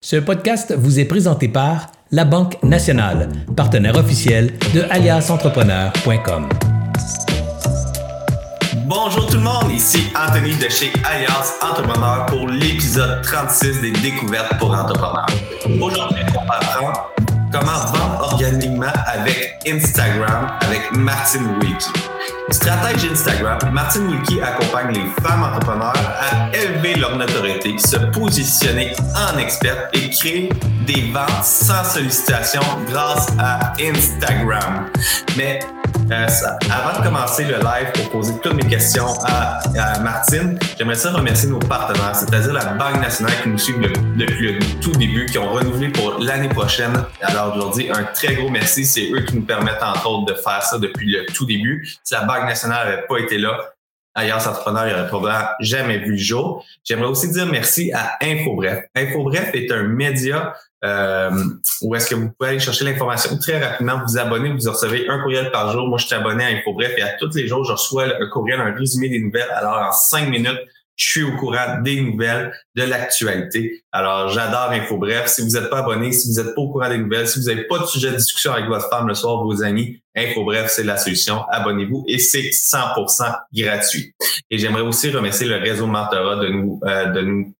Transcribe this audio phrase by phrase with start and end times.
[0.00, 6.48] Ce podcast vous est présenté par La Banque Nationale, partenaire officiel de aliasentrepreneur.com.
[8.86, 14.56] Bonjour tout le monde, ici Anthony de chez Alias Entrepreneur pour l'épisode 36 des découvertes
[14.60, 15.26] pour entrepreneurs.
[15.64, 17.10] Aujourd'hui, on va apprendre
[17.52, 21.90] comment vendre organiquement avec Instagram avec Martine Wiki.
[22.50, 29.38] Stratège Instagram, Martine Wiki accompagne les femmes entrepreneurs à élever leur notoriété, se positionner en
[29.38, 30.48] experte et créer
[30.86, 34.86] des ventes sans sollicitation grâce à Instagram.
[35.36, 35.60] Mais
[36.10, 36.26] euh,
[36.70, 39.60] avant de commencer le live pour poser toutes mes questions à,
[40.00, 43.74] Martine, j'aimerais ça remercier nos partenaires, c'est-à-dire la Banque nationale qui nous suit
[44.16, 47.04] depuis le tout début, qui ont renouvelé pour l'année prochaine.
[47.20, 48.86] Alors aujourd'hui, un très gros merci.
[48.86, 51.86] C'est eux qui nous permettent entre autres de faire ça depuis le tout début.
[52.02, 53.58] Si la Banque nationale n'avait pas été là,
[54.14, 56.64] ailleurs entrepreneur, il aurait probablement jamais vu le jour.
[56.84, 58.84] J'aimerais aussi dire merci à InfoBref.
[58.96, 61.30] InfoBref est un média euh,
[61.94, 65.50] est-ce que vous pouvez aller chercher l'information très rapidement, vous abonner, vous recevez un courriel
[65.50, 65.88] par jour.
[65.88, 68.60] Moi, je suis abonné à InfoBref et à tous les jours, je reçois un courriel,
[68.60, 69.50] un résumé des nouvelles.
[69.50, 70.60] Alors, en cinq minutes,
[70.98, 73.84] je suis au courant des nouvelles, de l'actualité.
[73.92, 75.28] Alors, j'adore InfoBref.
[75.28, 77.46] Si vous n'êtes pas abonné, si vous n'êtes pas au courant des nouvelles, si vous
[77.46, 80.82] n'avez pas de sujet de discussion avec votre femme le soir, vos amis, InfoBref, c'est
[80.82, 81.44] la solution.
[81.50, 84.12] Abonnez-vous et c'est 100% gratuit.
[84.50, 87.54] Et j'aimerais aussi remercier le réseau Mentorat de nous, euh, de nous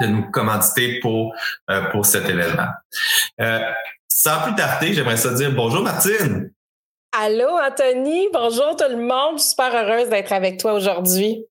[0.00, 1.34] de nous commanditer pour,
[1.70, 2.68] euh, pour cet événement.
[3.40, 3.60] Euh,
[4.08, 6.50] sans plus tarder, j'aimerais ça dire bonjour Martine.
[7.12, 9.36] Allô Anthony, bonjour tout le monde.
[9.36, 11.44] Je suis super heureuse d'être avec toi aujourd'hui.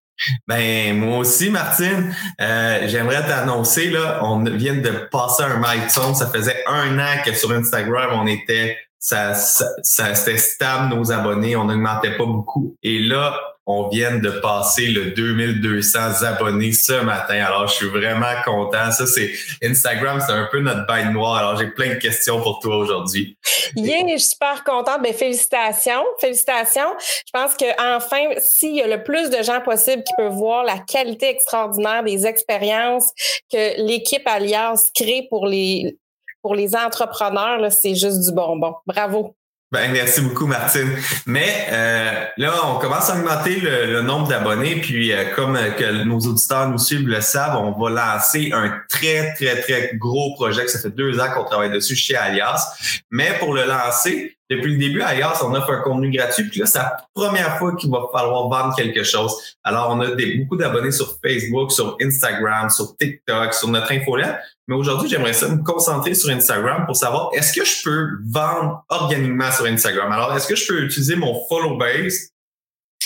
[0.47, 2.13] Ben moi aussi, Martine.
[2.39, 6.13] Euh, j'aimerais t'annoncer là, on vient de passer un milestone.
[6.15, 11.11] Ça faisait un an que sur Instagram on était, ça, ça, ça c'était stable nos
[11.11, 12.77] abonnés, on n'augmentait pas beaucoup.
[12.83, 13.35] Et là,
[13.65, 17.43] on vient de passer le 2200 abonnés ce matin.
[17.45, 18.91] Alors, je suis vraiment content.
[18.91, 19.31] Ça, c'est
[19.63, 21.37] Instagram, c'est un peu notre bain noir.
[21.37, 23.37] Alors, j'ai plein de questions pour toi aujourd'hui.
[23.75, 25.01] Yeah, je suis super contente.
[25.01, 26.03] Ben, félicitations.
[26.19, 26.93] Félicitations.
[26.99, 30.63] Je pense que enfin, s'il y a le plus de gens possible qui peuvent voir
[30.63, 33.11] la qualité extraordinaire des expériences
[33.51, 35.97] que l'équipe Alias crée pour les
[36.41, 38.75] pour les entrepreneurs, c'est juste du bonbon.
[38.85, 39.35] Bravo.
[39.71, 40.97] Ben, merci beaucoup, Martine.
[41.25, 44.81] Mais euh, là, on commence à augmenter le, nombre d'abonnés.
[44.81, 48.81] Puis, euh, comme euh, que nos auditeurs nous suivent le savent, on va lancer un
[48.89, 50.67] très, très, très gros projet.
[50.67, 53.01] Ça fait deux ans qu'on travaille dessus chez Alias.
[53.11, 56.43] Mais pour le lancer, depuis le début, Alias, on offre un contenu gratuit.
[56.49, 59.33] Puis là, c'est la première fois qu'il va falloir vendre quelque chose.
[59.63, 64.35] Alors, on a des, beaucoup d'abonnés sur Facebook, sur Instagram, sur TikTok, sur notre infolette.
[64.67, 68.83] Mais aujourd'hui, j'aimerais ça me concentrer sur Instagram pour savoir est-ce que je peux vendre
[68.89, 70.11] organiquement sur Instagram?
[70.11, 72.31] Alors, est-ce que je peux utiliser mon follow base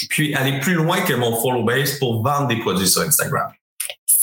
[0.10, 3.52] puis aller plus loin que mon follow base pour vendre des produits sur Instagram?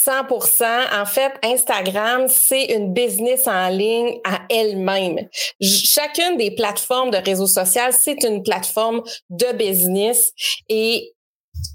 [0.05, 5.27] 100% En fait, Instagram, c'est une business en ligne à elle-même.
[5.61, 10.31] Chacune des plateformes de réseaux sociaux, c'est une plateforme de business
[10.69, 11.13] et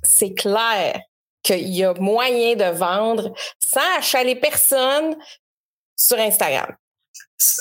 [0.02, 1.00] c'est clair
[1.42, 5.16] qu'il y a moyen de vendre sans achaler personne
[5.96, 6.74] sur Instagram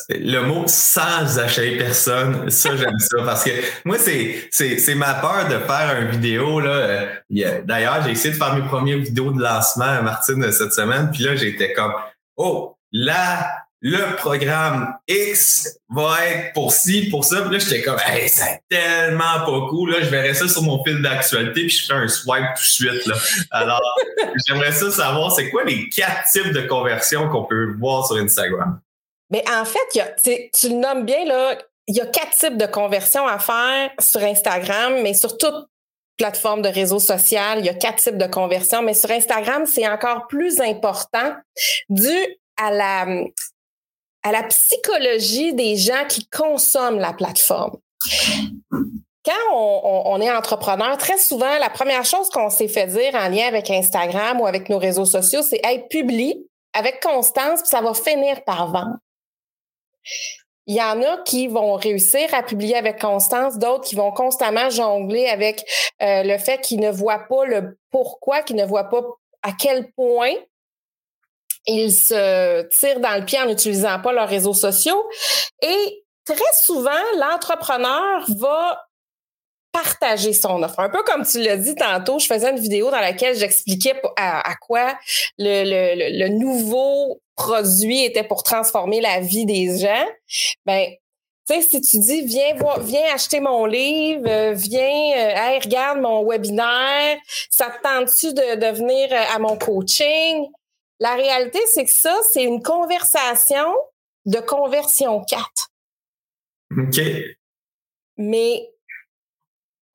[0.10, 3.52] le mot sans acheter personne, ça j'aime ça parce que
[3.86, 6.70] moi c'est c'est ma peur de faire une vidéo là.
[6.70, 11.24] Euh, d'ailleurs j'ai essayé de faire mes premières vidéos de lancement Martine cette semaine puis
[11.24, 11.94] là j'étais comme
[12.38, 18.00] oh là le programme X va être pour ci pour ça puis là j'étais comme
[18.08, 21.86] hey, c'est tellement pas cool là je verrais ça sur mon fil d'actualité puis je
[21.86, 23.16] ferais un swipe tout de suite là.
[23.52, 23.82] Alors
[24.48, 28.80] j'aimerais ça savoir c'est quoi les quatre types de conversions qu'on peut voir sur Instagram?
[29.30, 31.58] Mais en fait, tu le nommes bien, là,
[31.88, 35.68] il y a quatre types de conversions à faire sur Instagram, mais sur toute
[36.18, 39.88] plateforme de réseau social, il y a quatre types de conversions, mais sur Instagram, c'est
[39.88, 41.34] encore plus important
[41.90, 42.18] dû
[42.58, 43.08] à la,
[44.24, 47.78] à la psychologie des gens qui consomment la plateforme.
[49.24, 53.46] Quand on, est entrepreneur, très souvent, la première chose qu'on s'est fait dire en lien
[53.46, 57.94] avec Instagram ou avec nos réseaux sociaux, c'est être publie avec constance, puis ça va
[57.94, 58.98] finir par vendre.
[60.66, 64.70] Il y en a qui vont réussir à publier avec constance, d'autres qui vont constamment
[64.70, 65.64] jongler avec
[66.02, 69.02] euh, le fait qu'ils ne voient pas le pourquoi, qu'ils ne voient pas
[69.44, 70.34] à quel point
[71.68, 75.08] ils se tirent dans le pied en n'utilisant pas leurs réseaux sociaux.
[75.62, 78.87] Et très souvent, l'entrepreneur va
[79.84, 80.80] partager son offre.
[80.80, 84.56] Un peu comme tu l'as dit tantôt, je faisais une vidéo dans laquelle j'expliquais à,
[84.60, 84.98] quoi
[85.38, 90.06] le, le, le, nouveau produit était pour transformer la vie des gens.
[90.66, 90.90] Ben,
[91.48, 95.60] tu sais, si tu dis viens voir, viens acheter mon livre, euh, viens, euh, hey,
[95.60, 97.18] regarde mon webinaire,
[97.50, 100.48] ça te tente-tu de, de venir euh, à mon coaching?
[101.00, 103.76] La réalité, c'est que ça, c'est une conversation
[104.26, 105.48] de conversion 4.
[106.80, 107.00] OK.
[108.18, 108.68] Mais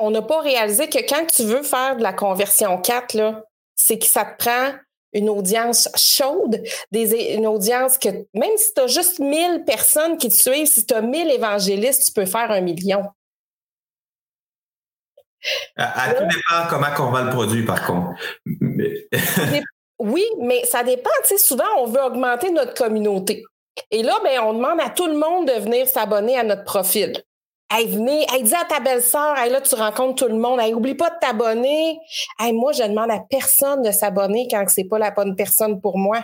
[0.03, 3.45] on n'a pas réalisé que quand tu veux faire de la conversion 4, là,
[3.77, 4.73] c'est que ça te prend
[5.13, 6.61] une audience chaude,
[6.91, 10.85] des, une audience que même si tu as juste 1000 personnes qui te suivent, si
[10.85, 13.05] tu as 1000 évangélistes, tu peux faire un million.
[15.77, 18.11] À, tout dépend comment on va le produit, par contre.
[20.01, 21.11] oui, mais ça dépend.
[21.23, 23.45] Tu sais, souvent, on veut augmenter notre communauté.
[23.93, 27.23] Et là, ben, on demande à tout le monde de venir s'abonner à notre profil.
[27.75, 30.61] Hey, venez, hey, dis à ta belle-sœur, hey, là, tu rencontres tout le monde.
[30.61, 31.99] Hey, oublie pas de t'abonner.
[32.39, 35.97] Hey, moi, je demande à personne de s'abonner quand c'est pas la bonne personne pour
[35.97, 36.23] moi.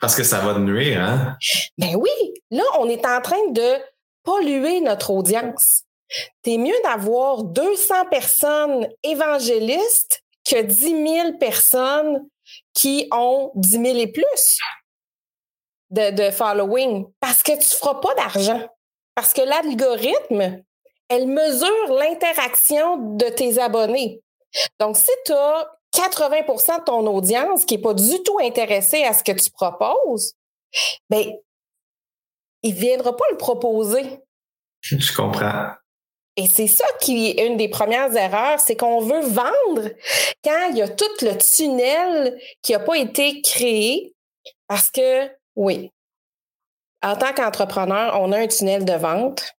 [0.00, 1.36] Parce que ça va nuire, hein?
[1.78, 2.10] Ben oui.
[2.50, 3.76] Là, on est en train de
[4.24, 5.84] polluer notre audience.
[6.42, 12.26] T'es mieux d'avoir 200 personnes évangélistes que 10 000 personnes
[12.74, 14.58] qui ont 10 000 et plus
[15.90, 18.68] de, de following parce que tu ne feras pas d'argent.
[19.20, 20.62] Parce que l'algorithme,
[21.10, 24.22] elle mesure l'interaction de tes abonnés.
[24.78, 29.12] Donc, si tu as 80% de ton audience qui n'est pas du tout intéressée à
[29.12, 30.32] ce que tu proposes,
[31.10, 31.34] ben,
[32.62, 34.20] il ne viendra pas le proposer.
[34.80, 35.66] Je comprends.
[36.36, 39.90] Et c'est ça qui est une des premières erreurs, c'est qu'on veut vendre
[40.42, 44.14] quand il y a tout le tunnel qui n'a pas été créé
[44.66, 45.92] parce que, oui,
[47.02, 49.54] en tant qu'entrepreneur, on a un tunnel de vente.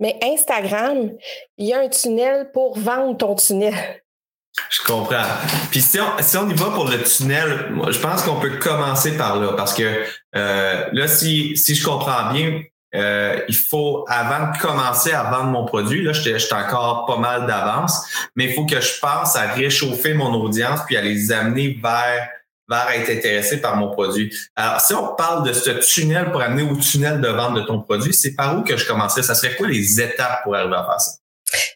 [0.00, 1.10] Mais Instagram,
[1.56, 3.74] il y a un tunnel pour vendre ton tunnel.
[4.70, 5.24] Je comprends.
[5.70, 9.52] Puis si on, y va pour le tunnel, je pense qu'on peut commencer par là
[9.52, 12.62] parce que euh, là, si, si je comprends bien,
[12.94, 17.46] euh, il faut, avant de commencer à vendre mon produit, là, j'étais encore pas mal
[17.46, 18.02] d'avance,
[18.34, 22.28] mais il faut que je pense à réchauffer mon audience puis à les amener vers
[22.68, 24.34] vers être intéressé par mon produit.
[24.56, 27.80] Alors, si on parle de ce tunnel pour amener au tunnel de vente de ton
[27.80, 29.22] produit, c'est par où que je commençais?
[29.22, 31.12] Ça serait quoi les étapes pour arriver à faire ça?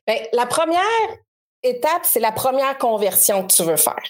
[0.06, 0.82] Bien, la première
[1.62, 4.02] étape, c'est la première conversion que tu veux faire.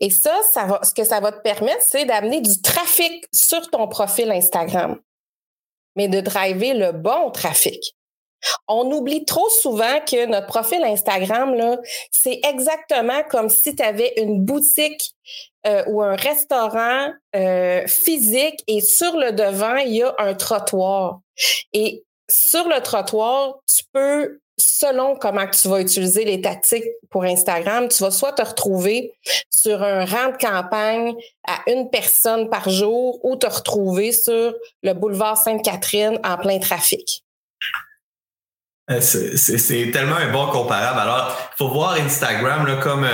[0.00, 3.70] Et ça, ça va, ce que ça va te permettre, c'est d'amener du trafic sur
[3.70, 4.98] ton profil Instagram,
[5.94, 7.94] mais de driver le bon trafic.
[8.66, 11.54] On oublie trop souvent que notre profil Instagram,
[12.10, 15.12] c'est exactement comme si tu avais une boutique
[15.66, 21.20] euh, ou un restaurant euh, physique et sur le devant, il y a un trottoir.
[21.72, 27.88] Et sur le trottoir, tu peux, selon comment tu vas utiliser les tactiques pour Instagram,
[27.88, 29.12] tu vas soit te retrouver
[29.50, 31.14] sur un rang de campagne
[31.46, 37.22] à une personne par jour ou te retrouver sur le boulevard Sainte-Catherine en plein trafic.
[38.90, 41.00] Euh, c'est tellement un bon comparable.
[41.00, 43.06] Alors, il faut voir Instagram là, comme,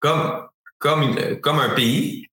[0.00, 0.43] comme,
[0.84, 2.28] comme, comme un pays,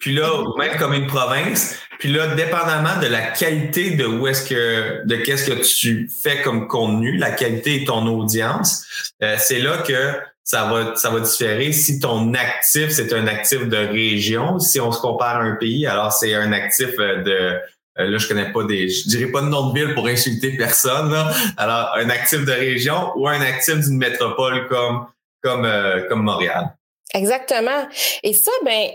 [0.00, 1.78] puis là, même comme une province.
[2.00, 6.42] Puis là, dépendamment de la qualité de où est-ce que, de qu'est-ce que tu fais
[6.42, 8.84] comme contenu, la qualité de ton audience,
[9.22, 10.12] euh, c'est là que
[10.42, 11.72] ça va, ça va différer.
[11.72, 15.86] Si ton actif, c'est un actif de région, si on se compare à un pays,
[15.86, 19.46] alors c'est un actif de, euh, là, je connais pas des, je dirais pas de
[19.46, 21.12] nom de ville pour insulter personne.
[21.12, 21.32] Là.
[21.56, 25.06] Alors, un actif de région ou un actif d'une métropole comme
[25.42, 26.74] comme euh, comme Montréal.
[27.14, 27.86] Exactement.
[28.22, 28.90] Et ça, ben,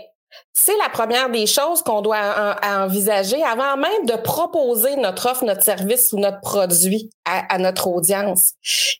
[0.52, 5.62] c'est la première des choses qu'on doit envisager avant même de proposer notre offre, notre
[5.62, 8.52] service ou notre produit à, à notre audience.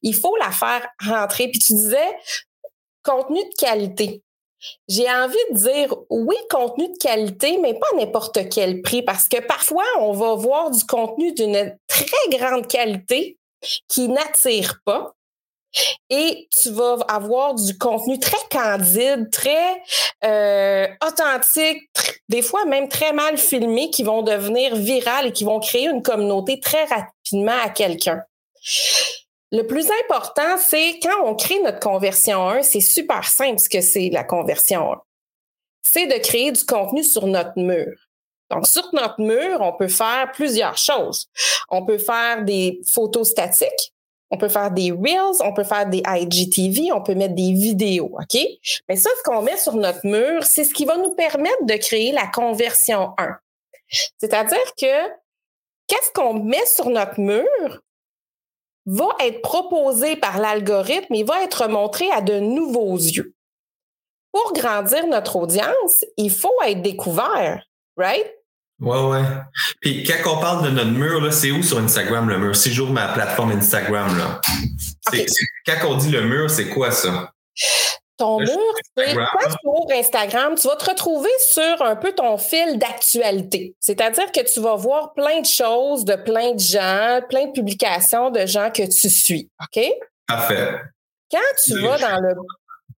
[0.02, 1.48] Il faut la faire rentrer.
[1.48, 2.16] Puis tu disais
[3.02, 4.22] contenu de qualité.
[4.88, 9.40] J'ai envie de dire oui, contenu de qualité, mais pas n'importe quel prix, parce que
[9.40, 13.38] parfois, on va voir du contenu d'une très grande qualité
[13.88, 15.14] qui n'attire pas.
[16.08, 19.82] Et tu vas avoir du contenu très candide, très
[20.24, 21.88] euh, authentique,
[22.28, 26.02] des fois même très mal filmé, qui vont devenir viral et qui vont créer une
[26.02, 28.22] communauté très rapidement à quelqu'un.
[29.52, 33.80] Le plus important, c'est quand on crée notre conversion 1, c'est super simple ce que
[33.80, 34.96] c'est la conversion 1.
[35.82, 37.96] C'est de créer du contenu sur notre mur.
[38.50, 41.26] Donc, sur notre mur, on peut faire plusieurs choses.
[41.68, 43.92] On peut faire des photos statiques,
[44.30, 48.12] on peut faire des Reels, on peut faire des IGTV, on peut mettre des vidéos,
[48.12, 48.40] OK?
[48.88, 51.74] Mais ça, ce qu'on met sur notre mur, c'est ce qui va nous permettre de
[51.74, 53.36] créer la conversion 1.
[54.18, 55.08] C'est-à-dire que
[55.88, 57.82] qu'est-ce qu'on met sur notre mur
[58.86, 63.34] va être proposé par l'algorithme et va être montré à de nouveaux yeux.
[64.32, 67.64] Pour grandir notre audience, il faut être découvert,
[67.96, 68.32] right?
[68.80, 69.24] Ouais, ouais.
[69.80, 72.56] Puis quand on parle de notre mur, c'est où sur Instagram le mur?
[72.56, 74.16] C'est toujours ma plateforme Instagram.
[74.16, 74.40] Là.
[75.66, 77.32] Quand on dit le mur, c'est quoi ça?
[78.16, 80.54] Ton mur, c'est quoi sur Instagram?
[80.54, 83.74] Tu vas te retrouver sur un peu ton fil d'actualité.
[83.80, 88.30] C'est-à-dire que tu vas voir plein de choses de plein de gens, plein de publications
[88.30, 89.50] de gens que tu suis.
[89.62, 89.84] OK?
[90.26, 90.80] Parfait.
[91.30, 92.34] Quand tu vas dans le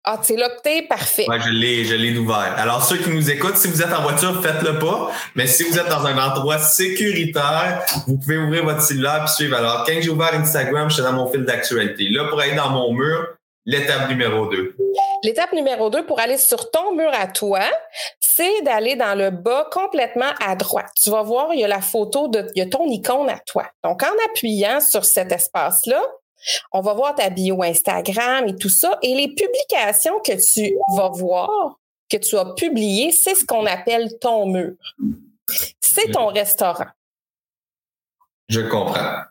[0.04, 1.26] ah, que t'es parfait.
[1.28, 2.56] Oui, je l'ai, je l'ai ouvert.
[2.58, 5.12] Alors, ceux qui nous écoutent, si vous êtes en voiture, faites-le pas.
[5.36, 9.56] Mais si vous êtes dans un endroit sécuritaire, vous pouvez ouvrir votre cellulaire et suivre.
[9.56, 12.10] Alors, quand j'ai ouvert Instagram, je suis dans mon fil d'actualité.
[12.10, 13.28] Là, pour aller dans mon mur,
[13.66, 14.76] l'étape numéro 2.
[15.24, 17.62] L'étape numéro 2 pour aller sur ton mur à toi,
[18.20, 20.90] c'est d'aller dans le bas complètement à droite.
[21.00, 23.38] Tu vas voir, il y a la photo de, il y a ton icône à
[23.46, 23.68] toi.
[23.84, 26.02] Donc, en appuyant sur cet espace-là,
[26.72, 28.98] on va voir ta bio Instagram et tout ça.
[29.02, 31.78] Et les publications que tu vas voir,
[32.10, 34.74] que tu as publiées, c'est ce qu'on appelle ton mur.
[35.80, 36.88] C'est ton restaurant.
[38.50, 39.22] Je comprends.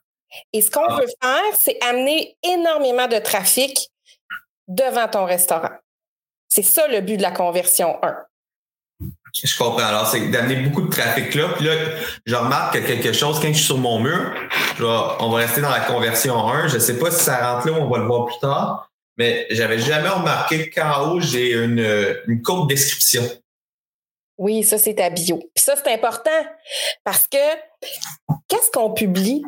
[0.53, 1.01] Et ce qu'on ah.
[1.01, 3.91] veut faire, c'est amener énormément de trafic
[4.69, 5.73] devant ton restaurant.
[6.49, 8.25] C'est ça le but de la conversion 1.
[9.35, 9.79] Je comprends.
[9.87, 11.49] Alors, c'est d'amener beaucoup de trafic là.
[11.57, 11.73] Puis là,
[12.27, 14.33] je remarque que quelque chose, quand je suis sur mon mur,
[14.81, 16.69] on va rester dans la conversion 1.
[16.69, 18.91] Je ne sais pas si ça rentre là ou on va le voir plus tard,
[19.17, 23.23] mais j'avais jamais remarqué qu'en haut, j'ai une, une courte description.
[24.41, 25.37] Oui, ça, c'est ta bio.
[25.37, 26.31] Puis ça, c'est important
[27.05, 27.37] parce que
[28.49, 29.45] qu'est-ce qu'on publie?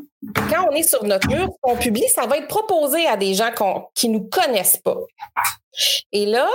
[0.50, 3.32] Quand on est sur notre mur, ce qu'on publie, ça va être proposé à des
[3.32, 3.50] gens
[3.94, 4.98] qui ne nous connaissent pas.
[6.12, 6.46] Et là,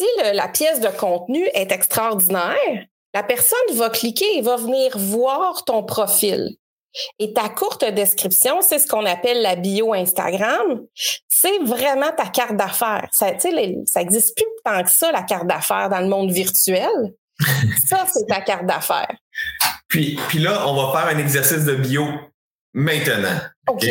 [0.00, 5.64] si la pièce de contenu est extraordinaire, la personne va cliquer et va venir voir
[5.64, 6.56] ton profil.
[7.18, 10.80] Et ta courte description, c'est ce qu'on appelle la bio Instagram.
[11.28, 13.08] C'est vraiment ta carte d'affaires.
[13.12, 17.14] Ça, ça existe plus tant que ça, la carte d'affaires dans le monde virtuel.
[17.88, 19.14] ça, c'est ta carte d'affaires.
[19.88, 22.06] Puis, puis là, on va faire un exercice de bio
[22.72, 23.38] maintenant.
[23.68, 23.86] OK?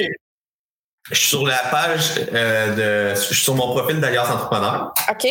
[1.12, 3.16] Je suis sur la page euh, de.
[3.16, 4.94] Je suis sur mon profil d'Alliance Entrepreneur.
[5.10, 5.28] OK.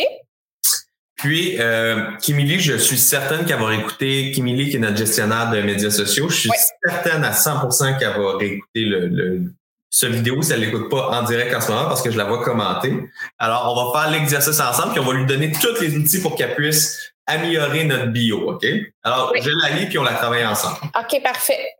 [1.19, 5.61] Puis, euh, Kimili, je suis certaine qu'elle va réécouter, Kimili qui est notre gestionnaire de
[5.61, 6.49] médias sociaux, je suis
[6.81, 9.53] certaine à 100% qu'elle va réécouter le, le,
[9.89, 12.23] ce vidéo si elle l'écoute pas en direct en ce moment parce que je la
[12.23, 12.93] vois commenter.
[13.37, 16.37] Alors, on va faire l'exercice ensemble puis on va lui donner tous les outils pour
[16.37, 18.65] qu'elle puisse améliorer notre bio, OK?
[19.03, 20.77] Alors, je la lis puis on la travaille ensemble.
[20.97, 21.73] OK, parfait.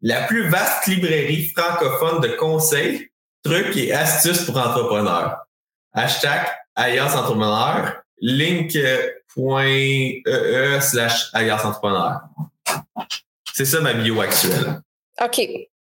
[0.00, 3.10] La plus vaste librairie francophone de conseils,
[3.44, 5.36] trucs et astuces pour entrepreneurs.
[5.92, 10.22] Hashtag Alliance Entrepreneur link.ee
[10.80, 12.20] slash alliance entrepreneur.
[13.52, 14.80] C'est ça ma bio actuelle.
[15.22, 15.40] OK.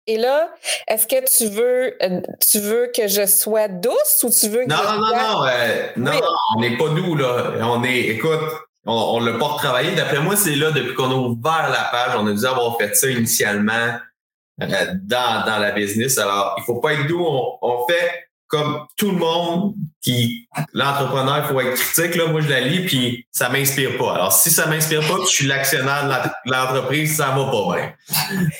[0.05, 0.53] Et là,
[0.87, 2.19] est-ce que tu veux, euh,
[2.51, 5.45] tu veux que je sois douce ou tu veux que non, je non, non, non,
[5.45, 6.19] euh, non, non,
[6.57, 7.53] on n'est pas doux, là.
[7.61, 8.41] On est, écoute,
[8.85, 9.95] on ne l'a pas retravaillé.
[9.95, 12.93] D'après moi, c'est là, depuis qu'on a ouvert la page, on a dû avoir fait
[12.95, 13.97] ça initialement
[14.61, 16.17] euh, dans, dans la business.
[16.17, 17.25] Alors, il faut pas être doux.
[17.25, 22.39] On, on fait comme tout le monde qui l'entrepreneur il faut être critique là moi
[22.39, 26.07] je la lis puis ça m'inspire pas alors si ça m'inspire pas je suis l'actionnaire
[26.07, 27.93] de l'entreprise ça va pas bien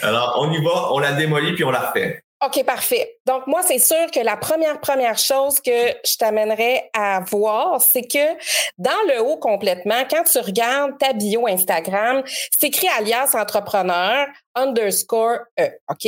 [0.01, 3.19] alors on y va on la démolit puis on la refait OK, parfait.
[3.25, 5.71] Donc, moi, c'est sûr que la première, première chose que
[6.05, 8.33] je t'amènerais à voir, c'est que
[8.77, 12.21] dans le haut complètement, quand tu regardes ta bio Instagram,
[12.51, 15.69] c'est écrit alias entrepreneur underscore E.
[15.89, 16.05] OK?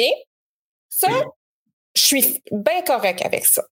[0.89, 1.07] Ça,
[1.95, 3.63] je suis bien correct avec ça.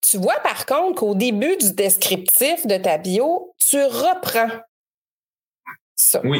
[0.00, 4.60] Tu vois par contre qu'au début du descriptif de ta bio, tu reprends
[5.96, 6.20] ça.
[6.24, 6.38] Oui.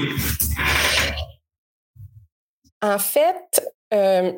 [2.83, 4.33] En fait, euh,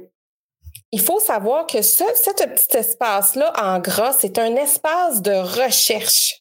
[0.93, 6.41] il faut savoir que ce, petit espace-là en gras, c'est un espace de recherche.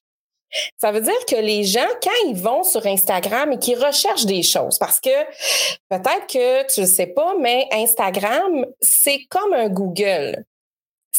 [0.77, 4.43] Ça veut dire que les gens, quand ils vont sur Instagram et qu'ils recherchent des
[4.43, 5.10] choses, parce que
[5.89, 10.46] peut-être que tu ne le sais pas, mais Instagram, c'est comme un Google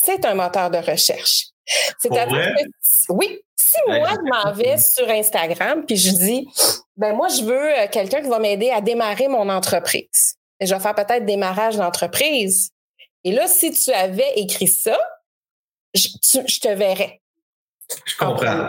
[0.04, 1.46] c'est un moteur de recherche.
[1.98, 6.48] C'est-à-dire que, oui, si moi, je m'en vais sur Instagram, puis je dis,
[6.96, 10.36] ben moi, je veux euh, quelqu'un qui va m'aider à démarrer mon entreprise.
[10.60, 12.70] Et je vais faire peut-être démarrage d'entreprise.
[13.24, 14.98] Et là, si tu avais écrit ça,
[15.94, 16.08] je,
[16.46, 17.20] je te verrais.
[18.06, 18.68] Je comprends.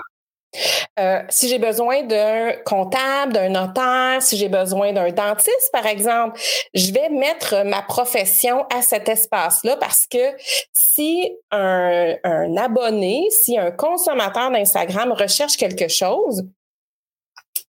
[0.99, 6.39] Euh, si j'ai besoin d'un comptable, d'un notaire, si j'ai besoin d'un dentiste, par exemple,
[6.73, 10.35] je vais mettre ma profession à cet espace-là parce que
[10.73, 12.15] si un,
[12.57, 16.43] abonné, si un consommateur d'Instagram recherche quelque chose,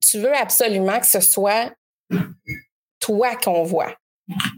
[0.00, 1.72] tu veux absolument que ce soit
[3.00, 3.94] toi qu'on voit.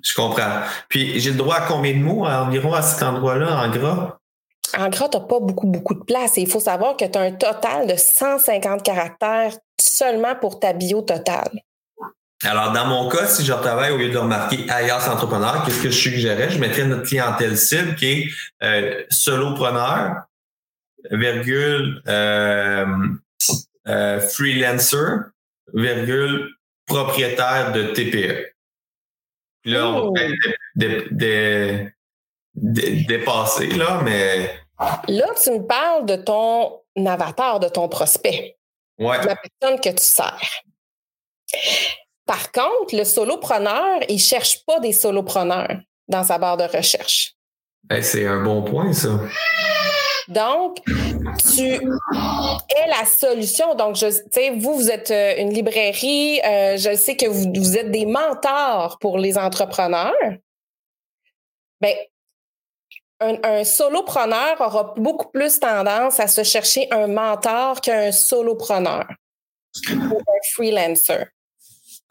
[0.02, 0.62] Je comprends.
[0.88, 4.17] Puis j'ai le droit à combien de mots environ à cet endroit-là, en gras?
[4.78, 6.38] En gras, tu n'as pas beaucoup, beaucoup de place.
[6.38, 10.72] Et il faut savoir que tu as un total de 150 caractères seulement pour ta
[10.72, 11.50] bio totale.
[12.44, 15.90] Alors, dans mon cas, si je travaille au lieu de remarquer ailleurs entrepreneur, qu'est-ce que
[15.90, 16.50] je suggérais?
[16.50, 18.28] Je mettrais notre clientèle cible qui est
[18.62, 20.22] euh, solopreneur,
[21.10, 22.86] virgule, euh,
[23.88, 25.32] euh, freelancer,
[25.74, 26.48] virgule,
[26.86, 28.52] propriétaire de TPE.
[29.62, 30.20] Puis là, on va
[30.78, 31.90] peut-être
[32.54, 34.48] dépasser, là, mais.
[34.78, 38.56] Là, tu me parles de ton avatar, de ton prospect.
[38.98, 39.20] Ouais.
[39.20, 40.40] De la personne que tu sers.
[42.26, 47.34] Par contre, le solopreneur, il ne cherche pas des solopreneurs dans sa barre de recherche.
[48.00, 49.18] c'est un bon point, ça.
[50.28, 50.82] Donc,
[51.54, 53.74] tu es la solution.
[53.74, 56.38] Donc, je, vous, vous êtes euh, une librairie.
[56.44, 60.12] Euh, je sais que vous, vous, êtes des mentors pour les entrepreneurs.
[61.80, 61.94] Bien,
[63.20, 69.06] un, solopreneur aura beaucoup plus tendance à se chercher un mentor qu'un solopreneur
[69.90, 71.26] ou un freelancer.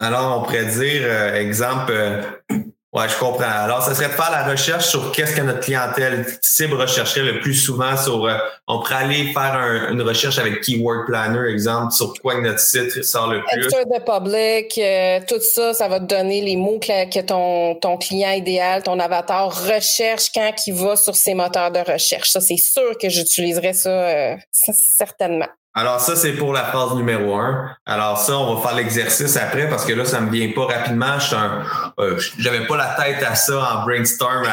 [0.00, 1.92] Alors, on pourrait dire, euh, exemple,
[2.98, 3.44] Ouais, je comprends.
[3.44, 7.38] Alors, ça serait de faire la recherche sur qu'est-ce que notre clientèle cible rechercherait le
[7.38, 8.26] plus souvent sur.
[8.26, 8.36] Euh,
[8.66, 13.28] on pourrait aller faire une recherche avec Keyword Planner, exemple, sur quoi notre site sort
[13.30, 13.66] le plus.
[13.66, 17.98] Enter the public, euh, tout ça, ça va te donner les mots que, ton, ton
[17.98, 22.30] client idéal, ton avatar recherche quand il va sur ces moteurs de recherche.
[22.30, 24.36] Ça, c'est sûr que j'utiliserais ça, euh,
[24.96, 25.48] certainement.
[25.74, 27.70] Alors ça, c'est pour la phase numéro un.
[27.86, 31.18] Alors ça, on va faire l'exercice après parce que là, ça me vient pas rapidement.
[31.18, 31.36] Je
[32.00, 34.44] euh, j'avais pas la tête à ça en brainstorm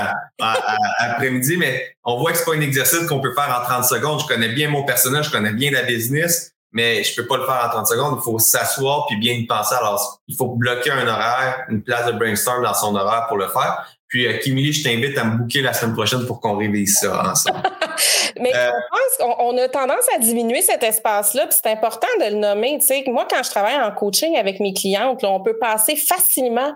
[0.99, 4.19] après-midi, mais on voit que c'est pas un exercice qu'on peut faire en 30 secondes.
[4.21, 7.45] Je connais bien mon personnage, je connais bien la business, mais je peux pas le
[7.45, 8.17] faire en 30 secondes.
[8.19, 9.73] Il faut s'asseoir puis bien y penser.
[9.75, 13.47] Alors, il faut bloquer un horaire, une place de brainstorm dans son horaire pour le
[13.47, 13.87] faire.
[14.15, 17.31] Puis, euh, Kimili, je t'invite à me booker la semaine prochaine pour qu'on révise ça
[17.31, 17.63] ensemble.
[18.39, 22.27] Mais euh, je pense qu'on a tendance à diminuer cet espace-là, puis c'est important de
[22.27, 22.77] le nommer.
[22.79, 26.73] Tu sais, moi, quand je travaille en coaching avec mes clientes, on peut passer facilement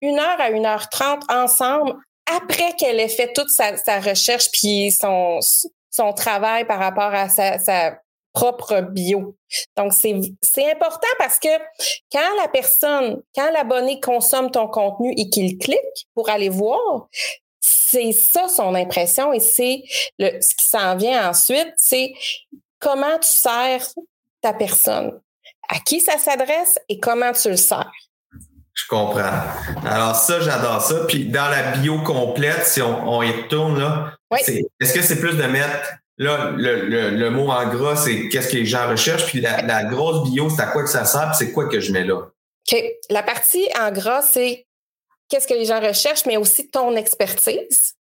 [0.00, 1.92] une heure à une heure trente ensemble
[2.34, 5.40] après qu'elle ait fait toute sa, recherche puis son,
[5.90, 7.98] son travail par rapport à sa, sa
[8.32, 9.36] propre bio.
[9.76, 11.48] Donc, c'est important parce que
[12.10, 17.08] quand la personne, quand l'abonné consomme ton contenu et qu'il clique pour aller voir,
[17.60, 19.82] c'est ça son impression et c'est
[20.18, 22.14] ce qui s'en vient ensuite, c'est
[22.78, 23.86] comment tu sers
[24.40, 25.20] ta personne,
[25.68, 27.92] à qui ça s'adresse et comment tu le sers.
[28.74, 29.42] Je comprends.
[29.84, 31.04] Alors ça, j'adore ça.
[31.06, 35.44] Puis dans la bio complète, si on, y retourne, là, est-ce que c'est plus de
[35.44, 35.92] mettre
[36.22, 39.26] Là, le, mot en gras, c'est qu'est-ce que les gens recherchent.
[39.26, 41.92] Puis la, grosse bio, c'est à quoi que ça sert, puis c'est quoi que je
[41.92, 42.16] mets là.
[42.16, 42.84] OK.
[43.10, 44.66] La partie en gras, c'est
[45.28, 47.94] qu'est-ce que les gens recherchent, mais aussi ton expertise.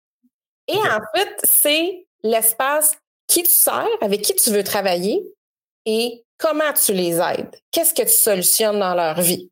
[0.67, 5.23] Et ensuite, c'est l'espace qui tu sers, avec qui tu veux travailler
[5.85, 7.55] et comment tu les aides.
[7.71, 9.49] Qu'est-ce que tu solutionnes dans leur vie?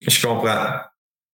[0.00, 0.72] Je comprends.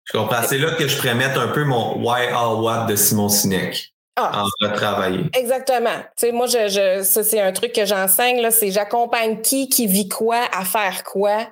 [0.05, 0.43] Je comprends.
[0.43, 3.92] C'est là que je pourrais mettre un peu mon Why All What de Simon Sinek.
[4.17, 5.25] Ah, en retravailler.
[5.35, 5.99] Exactement.
[6.17, 9.87] Tu sais, moi, je, ça, c'est un truc que j'enseigne, là, c'est j'accompagne qui, qui
[9.87, 11.51] vit quoi, à faire quoi,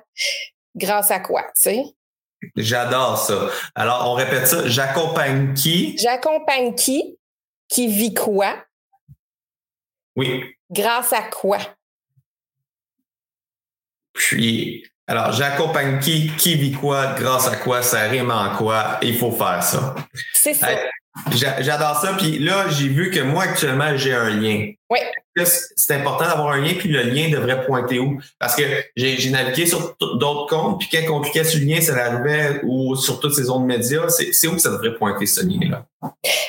[0.75, 1.83] grâce à quoi, tu sais?
[2.55, 3.49] J'adore ça.
[3.75, 4.67] Alors, on répète ça.
[4.67, 5.97] J'accompagne qui?
[5.97, 7.17] J'accompagne qui,
[7.67, 8.55] qui vit quoi?
[10.15, 10.43] Oui.
[10.69, 11.57] Grâce à quoi?
[14.13, 19.17] Puis, alors, j'accompagne qui, qui vit quoi, grâce à quoi, ça rime en quoi, il
[19.17, 19.95] faut faire ça.
[20.33, 20.67] C'est ça.
[21.31, 22.13] J'adore ça.
[22.17, 24.71] Puis là, j'ai vu que moi, actuellement, j'ai un lien.
[24.89, 24.99] Oui.
[25.75, 28.19] C'est important d'avoir un lien, puis le lien devrait pointer où?
[28.37, 28.63] Parce que
[28.97, 32.95] j'ai navigué sur d'autres comptes, puis quand on cliquait sur le lien, ça arrivait ou
[32.95, 34.09] sur toutes ces ondes médias.
[34.09, 35.85] C'est où que ça devrait pointer ce lien-là?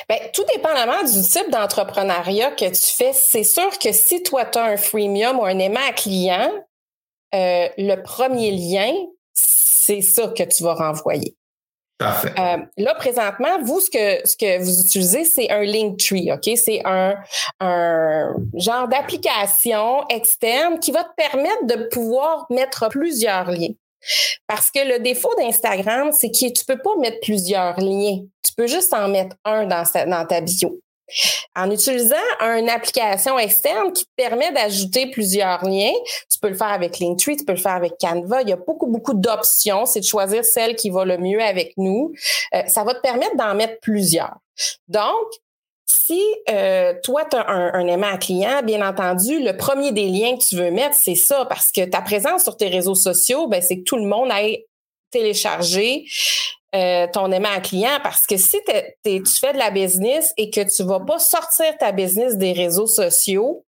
[0.09, 4.57] Bien, tout dépendamment du type d'entrepreneuriat que tu fais, c'est sûr que si toi, tu
[4.57, 6.51] as un freemium ou un aimant à client,
[7.33, 8.91] euh, le premier lien,
[9.33, 11.35] c'est ça que tu vas renvoyer.
[12.01, 16.49] Euh, là, présentement, vous, ce que, ce que vous utilisez, c'est un Linktree, OK?
[16.57, 17.15] C'est un,
[17.59, 23.73] un genre d'application externe qui va te permettre de pouvoir mettre plusieurs liens.
[24.47, 28.19] Parce que le défaut d'Instagram, c'est que tu peux pas mettre plusieurs liens.
[28.43, 30.82] Tu peux juste en mettre un dans, dans ta bio.
[31.55, 35.93] En utilisant une application externe qui te permet d'ajouter plusieurs liens,
[36.31, 38.41] tu peux le faire avec Linktree, tu peux le faire avec Canva.
[38.41, 39.85] Il y a beaucoup, beaucoup d'options.
[39.85, 42.13] C'est de choisir celle qui va le mieux avec nous.
[42.55, 44.35] Euh, ça va te permettre d'en mettre plusieurs.
[44.87, 45.27] Donc,
[45.85, 50.43] si euh, toi, tu as un, aimant client, bien entendu, le premier des liens que
[50.43, 53.77] tu veux mettre, c'est ça, parce que ta présence sur tes réseaux sociaux, ben, c'est
[53.77, 54.65] que tout le monde aille
[55.11, 56.05] télécharger
[56.75, 60.83] euh, ton aimant client parce que si tu fais de la business et que tu
[60.83, 63.63] vas pas sortir ta business des réseaux sociaux,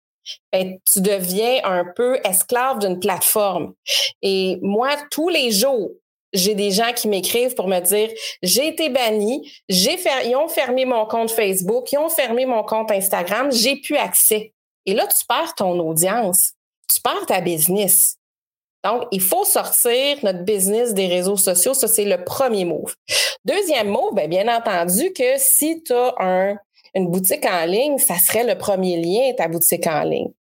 [0.51, 3.73] ben, tu deviens un peu esclave d'une plateforme.
[4.21, 5.91] Et moi, tous les jours,
[6.33, 8.09] j'ai des gens qui m'écrivent pour me dire
[8.41, 12.91] j'ai été banni, j'ai ils ont fermé mon compte Facebook, ils ont fermé mon compte
[12.91, 14.53] Instagram, j'ai plus accès.
[14.85, 16.53] Et là, tu perds ton audience,
[16.93, 18.17] tu perds ta business.
[18.86, 21.74] Donc, il faut sortir notre business des réseaux sociaux.
[21.74, 22.93] Ça, c'est le premier move.
[23.43, 26.56] Deuxième move, bien, bien entendu que si tu as un,
[26.93, 30.32] une boutique en ligne, ça serait le premier lien, ta boutique en ligne.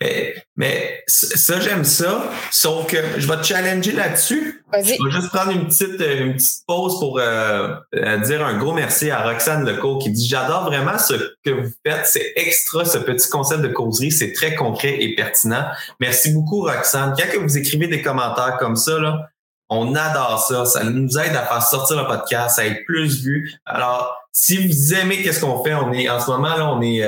[0.00, 2.30] Eh, mais ça, j'aime ça.
[2.50, 4.62] Sauf que je vais te challenger là-dessus.
[4.72, 8.56] Je vais juste prendre une petite, euh, une petite pause pour euh, euh, dire un
[8.58, 12.06] gros merci à Roxane Leco qui dit J'adore vraiment ce que vous faites.
[12.06, 14.12] C'est extra, ce petit concept de causerie.
[14.12, 15.66] C'est très concret et pertinent.
[15.98, 17.14] Merci beaucoup, Roxane.
[17.18, 19.28] Quand que vous écrivez des commentaires comme ça, là,
[19.68, 20.64] on adore ça.
[20.64, 23.52] Ça nous aide à faire sortir le podcast, à être plus vu.
[23.64, 27.02] Alors, si vous aimez qu'est-ce qu'on fait, on est en ce moment là, on est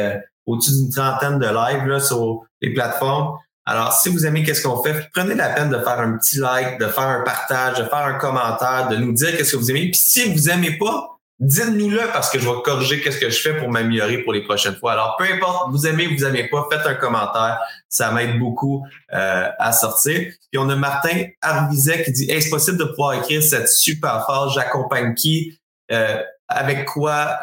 [0.47, 3.39] au-dessus d'une trentaine de lives là, sur les plateformes.
[3.65, 6.81] Alors, si vous aimez qu'est-ce qu'on fait, prenez la peine de faire un petit like,
[6.81, 9.91] de faire un partage, de faire un commentaire, de nous dire qu'est-ce que vous aimez.
[9.91, 13.57] Puis si vous aimez pas, dites-nous-le parce que je vais corriger qu'est-ce que je fais
[13.57, 14.93] pour m'améliorer pour les prochaines fois.
[14.93, 17.61] Alors, peu importe, vous aimez, vous aimez pas, faites un commentaire.
[17.89, 20.33] Ça m'aide beaucoup euh, à sortir.
[20.51, 24.55] Puis on a Martin Arvizet qui dit Est-ce possible de pouvoir écrire cette super phrase
[24.55, 25.59] J'accompagne qui
[25.93, 27.39] euh, Avec quoi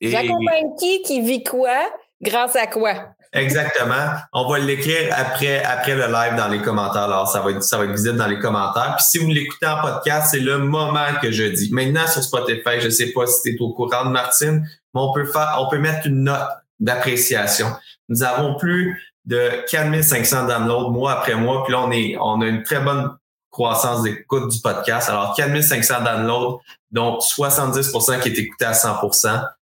[0.00, 1.90] J'accompagne qui qui vit quoi?
[2.22, 3.14] Grâce à quoi?
[3.32, 4.14] Exactement.
[4.32, 7.02] On va l'écrire après, après le live dans les commentaires.
[7.02, 8.96] Alors, ça va être, ça va être visible dans les commentaires.
[8.96, 11.72] Puis si vous l'écoutez en podcast, c'est le moment que je dis.
[11.72, 15.12] Maintenant, sur Spotify, je sais pas si tu es au courant de Martine, mais on
[15.12, 16.48] peut faire, on peut mettre une note
[16.80, 17.68] d'appréciation.
[18.08, 21.62] Nous avons plus de 4500 downloads mois après mois.
[21.64, 23.10] Puis là, on est, on a une très bonne
[23.50, 25.08] croissance d'écoute du podcast.
[25.08, 28.98] Alors, 4500 downloads, dont 70% qui est écouté à 100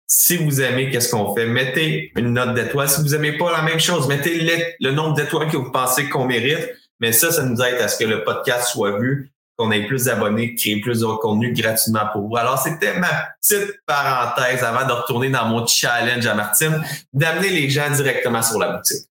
[0.06, 2.88] si vous aimez qu'est-ce qu'on fait, mettez une note d'étoile.
[2.88, 6.26] Si vous aimez pas la même chose, mettez le, nombre d'étoiles que vous pensez qu'on
[6.26, 6.70] mérite.
[7.00, 10.04] Mais ça, ça nous aide à ce que le podcast soit vu, qu'on ait plus
[10.04, 12.36] d'abonnés, créer plus de contenu gratuitement pour vous.
[12.36, 17.70] Alors, c'était ma petite parenthèse avant de retourner dans mon challenge à Martine, d'amener les
[17.70, 19.06] gens directement sur la boutique.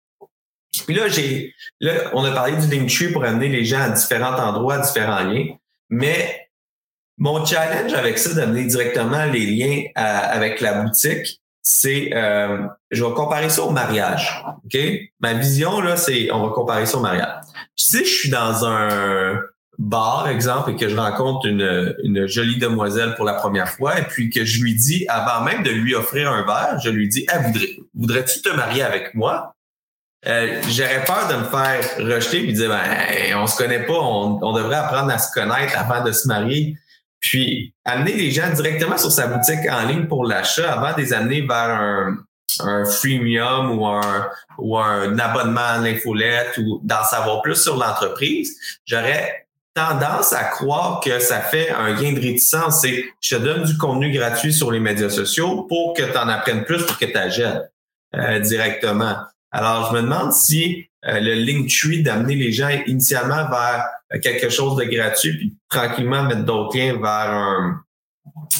[0.85, 4.37] Puis là, j'ai, là, on a parlé du Linktree pour amener les gens à différents
[4.37, 5.47] endroits, à différents liens.
[5.89, 6.40] Mais
[7.21, 13.13] mon challenge avec ça, d'amener directement les liens avec la boutique, c'est euh, je vais
[13.13, 14.43] comparer ça au mariage.
[14.65, 14.79] OK?
[15.19, 17.29] Ma vision, là, c'est on va comparer ça au mariage.
[17.75, 19.39] Si je suis dans un
[19.77, 24.03] bar, exemple, et que je rencontre une, une jolie demoiselle pour la première fois, et
[24.03, 27.27] puis que je lui dis, avant même de lui offrir un verre, je lui dis,
[27.31, 27.37] ah,
[27.93, 29.53] voudrais-tu te marier avec moi?
[30.25, 34.39] Euh, J'aurais peur de me faire rejeter et dire ben, on se connaît pas, on,
[34.41, 36.77] on devrait apprendre à se connaître avant de se marier.
[37.21, 41.13] Puis amener les gens directement sur sa boutique en ligne pour l'achat avant de les
[41.13, 42.17] amener vers un,
[42.59, 48.57] un freemium ou un, ou un abonnement à l'infolette ou d'en savoir plus sur l'entreprise,
[48.85, 52.81] j'aurais tendance à croire que ça fait un gain de réticence.
[52.81, 56.27] C'est je te donne du contenu gratuit sur les médias sociaux pour que tu en
[56.27, 57.71] apprennes plus pour que tu achètes
[58.15, 59.15] euh, directement.
[59.51, 64.49] Alors, je me demande si euh, le Linktree d'amener les gens initialement vers euh, quelque
[64.49, 67.81] chose de gratuit, puis tranquillement mettre d'autres liens vers un,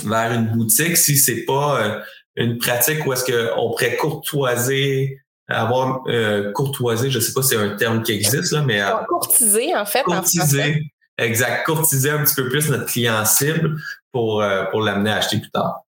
[0.06, 2.00] vers une boutique, si c'est pas euh,
[2.36, 7.58] une pratique où est-ce qu'on pourrait courtoiser, avoir euh, courtoiser, je sais pas si c'est
[7.58, 8.82] un terme qui existe, là, mais...
[9.08, 10.04] courtiser, en fait.
[10.04, 10.82] Courtiser,
[11.18, 11.66] exact.
[11.66, 13.78] Courtiser un petit peu plus notre client cible
[14.12, 15.82] pour, pour l'amener à acheter plus tard.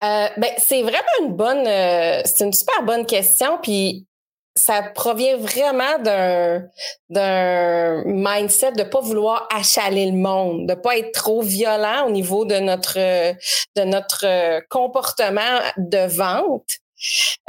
[0.00, 3.58] ben, c'est vraiment une bonne, c'est une super bonne question.
[3.62, 4.06] Puis
[4.54, 6.64] ça provient vraiment d'un
[7.08, 12.44] d'un mindset de pas vouloir achaler le monde, de pas être trop violent au niveau
[12.44, 16.68] de notre de notre comportement de vente.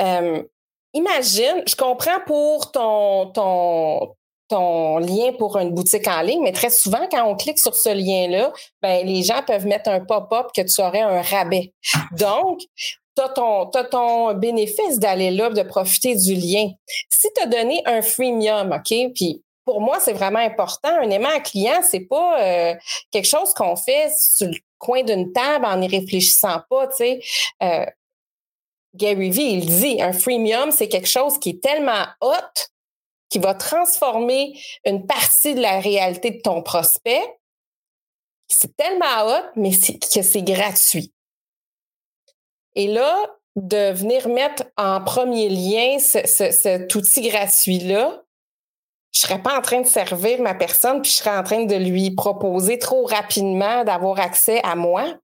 [0.02, 0.42] Euh,
[0.94, 4.16] imagine, je comprends pour ton ton
[4.50, 7.90] ton lien pour une boutique en ligne, mais très souvent, quand on clique sur ce
[7.90, 11.74] lien-là, ben, les gens peuvent mettre un pop-up que tu aurais un rabais.
[12.20, 12.62] Donc,
[13.16, 16.70] tu as ton, ton bénéfice d'aller là, de profiter du lien.
[17.10, 20.90] Si tu as donné un freemium, OK, puis pour moi, c'est vraiment important.
[20.90, 22.76] Un aimant à client, c'est pas euh,
[23.12, 27.20] quelque chose qu'on fait sur le coin d'une table en n'y réfléchissant pas, tu sais.
[27.62, 27.86] Euh,
[28.94, 32.70] Gary Vee, il dit, un freemium, c'est quelque chose qui est tellement hot
[33.30, 34.54] qui va transformer
[34.86, 37.24] une partie de la réalité de ton prospect.
[38.48, 41.12] C'est tellement hot, mais que c'est gratuit.
[42.76, 43.16] Et là,
[43.56, 48.24] de venir mettre en premier lien cet outil gratuit-là,
[49.14, 51.76] je serais pas en train de servir ma personne, puis je serais en train de
[51.76, 55.20] lui proposer trop rapidement d'avoir accès à moi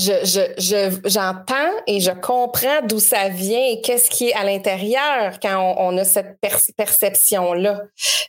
[0.00, 5.74] je, j'entends et je comprends d'où ça vient et qu'est-ce qui est à l'intérieur quand
[5.78, 6.38] on, a cette
[6.76, 7.82] perception-là.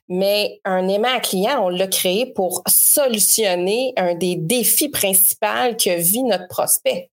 [0.10, 5.98] Mais un aimant à client, on l'a créé pour solutionner un des défis principaux que
[6.00, 7.11] vit notre prospect.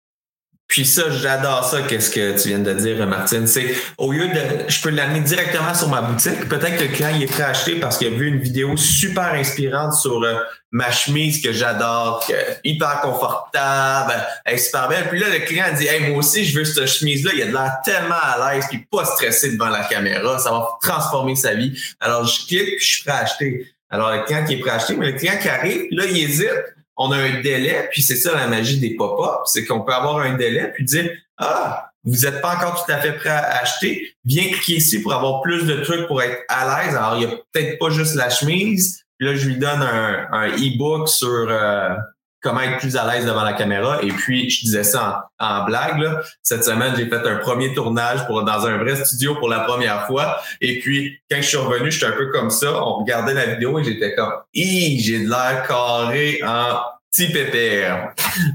[0.69, 3.47] Puis ça, j'adore ça, qu'est-ce que tu viens de dire, Martine.
[3.47, 4.69] C'est au lieu de.
[4.69, 6.47] Je peux l'amener directement sur ma boutique.
[6.47, 8.77] Peut-être que le client il est prêt à acheter parce qu'il a vu une vidéo
[8.77, 10.35] super inspirante sur euh,
[10.71, 12.23] ma chemise que j'adore,
[12.65, 14.13] hyper confortable,
[14.45, 15.09] elle est super belle.
[15.09, 17.31] Puis là, le client dit Hey, moi aussi, je veux cette chemise-là.
[17.35, 20.39] Il a de l'air tellement à l'aise, puis pas stressé devant la caméra.
[20.39, 21.81] Ça va transformer sa vie.
[21.99, 23.67] Alors, je clique, puis je suis prêt à acheter.
[23.89, 26.19] Alors, le client qui est prêt à acheter, mais le client qui arrive, là, il
[26.19, 26.51] hésite
[26.99, 30.19] on a un délai, puis c'est ça la magie des pop-up, c'est qu'on peut avoir
[30.19, 34.15] un délai, puis dire Ah, vous n'êtes pas encore tout à fait prêt à acheter,
[34.25, 36.97] viens cliquer ici pour avoir plus de trucs pour être à l'aise.
[36.97, 39.03] Alors, il n'y a peut-être pas juste la chemise.
[39.19, 41.95] Puis là, je lui donne un, e-book sur euh,
[42.41, 43.99] comment être plus à l'aise devant la caméra.
[44.03, 45.99] Et puis, je disais ça en, blague.
[45.99, 46.21] Là.
[46.43, 50.07] Cette semaine, j'ai fait un premier tournage pour dans un vrai studio pour la première
[50.07, 50.39] fois.
[50.61, 52.83] Et puis, quand je suis revenu, j'étais un peu comme ça.
[52.83, 58.15] On regardait la vidéo et j'étais comme, j'ai de l'air carré en petit pépère.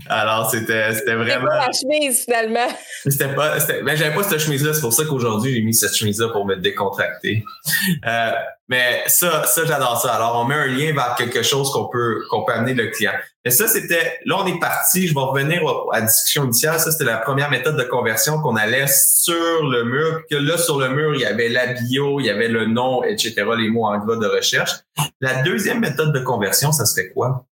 [0.09, 1.29] Alors, c'était, c'était vraiment.
[1.33, 2.67] C'était pas la chemise, finalement.
[3.03, 4.73] C'était pas, c'était, ben, j'avais pas cette chemise-là.
[4.73, 7.43] C'est pour ça qu'aujourd'hui, j'ai mis cette chemise-là pour me décontracter.
[8.05, 8.31] Euh,
[8.69, 10.13] mais ça, ça, j'adore ça.
[10.13, 13.11] Alors, on met un lien vers quelque chose qu'on peut, qu'on peut amener le client.
[13.43, 15.07] Mais ça, c'était, là, on est parti.
[15.07, 15.61] Je vais revenir
[15.91, 16.79] à la discussion initiale.
[16.79, 20.21] Ça, c'était la première méthode de conversion qu'on allait sur le mur.
[20.29, 23.03] Que là, sur le mur, il y avait la bio, il y avait le nom,
[23.03, 24.71] etc., les mots en gras de recherche.
[25.19, 27.45] La deuxième méthode de conversion, ça serait quoi?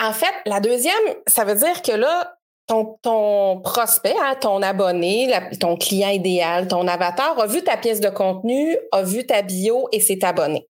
[0.00, 0.94] En fait, la deuxième,
[1.26, 6.86] ça veut dire que là, ton, ton prospect, hein, ton abonné, ton client idéal, ton
[6.86, 10.68] avatar a vu ta pièce de contenu, a vu ta bio et s'est abonné.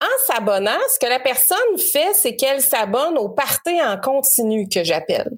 [0.00, 4.84] En s'abonnant, ce que la personne fait, c'est qu'elle s'abonne au party en continu que
[4.84, 5.30] j'appelle.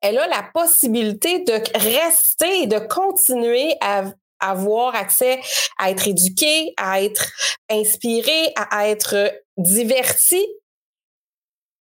[0.00, 4.04] Elle a la possibilité de rester et de continuer à
[4.40, 5.40] avoir accès
[5.78, 7.26] à être éduquée, à être
[7.70, 10.46] inspirée, à être divertie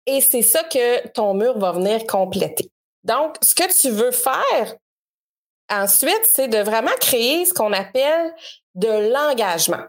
[0.06, 2.70] et c'est ça que ton mur va venir compléter.
[3.04, 4.76] Donc, ce que tu veux faire
[5.70, 8.34] ensuite, c'est de vraiment créer ce qu'on appelle
[8.76, 9.84] de l'engagement.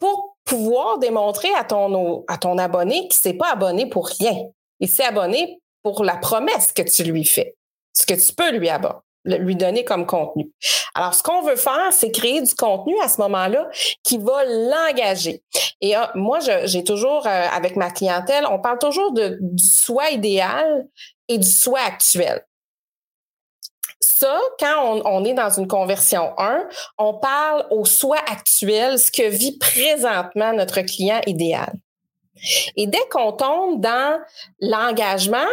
[0.00, 4.36] pour pouvoir démontrer à ton, à ton abonné qu'il ne s'est pas abonné pour rien.
[4.80, 7.56] Il s'est abonné pour la promesse que tu lui fais,
[7.92, 10.50] ce que tu peux lui avoir lui donner comme contenu.
[10.94, 13.68] Alors, ce qu'on veut faire, c'est créer du contenu à ce moment-là
[14.02, 15.42] qui va l'engager.
[15.80, 20.10] Et ah, moi, j'ai toujours, euh, avec ma clientèle, on parle toujours de, du soi
[20.10, 20.86] idéal
[21.28, 22.42] et du soi actuel.
[24.00, 29.28] Ça, quand on, est dans une conversion 1, on parle au soi actuel, ce que
[29.28, 31.72] vit présentement notre client idéal.
[32.76, 34.18] Et dès qu'on tombe dans
[34.60, 35.46] l'engagement,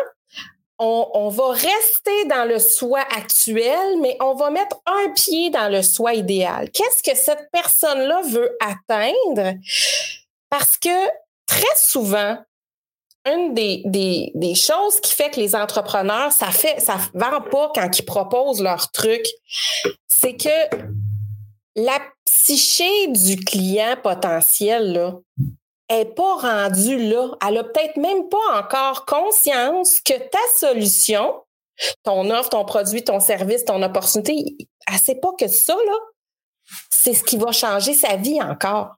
[0.83, 5.81] on, va rester dans le soi actuel, mais on va mettre un pied dans le
[5.81, 6.69] soi idéal.
[6.71, 9.57] Qu'est-ce que cette personne-là veut atteindre?
[10.49, 11.07] Parce que
[11.47, 12.37] très souvent,
[13.25, 18.05] une des, choses qui fait que les entrepreneurs, ça fait, ça vend pas quand ils
[18.05, 19.25] proposent leur truc,
[20.07, 20.75] c'est que
[21.75, 25.13] la psyché du client potentiel,
[25.89, 27.31] n'est pas rendue là.
[27.47, 31.41] Elle a peut-être même pas encore conscience que ta solution,
[32.03, 35.97] ton offre, ton produit, ton service, ton opportunité, elle sait pas que ça, là,
[36.89, 38.95] c'est ce qui va changer sa vie encore.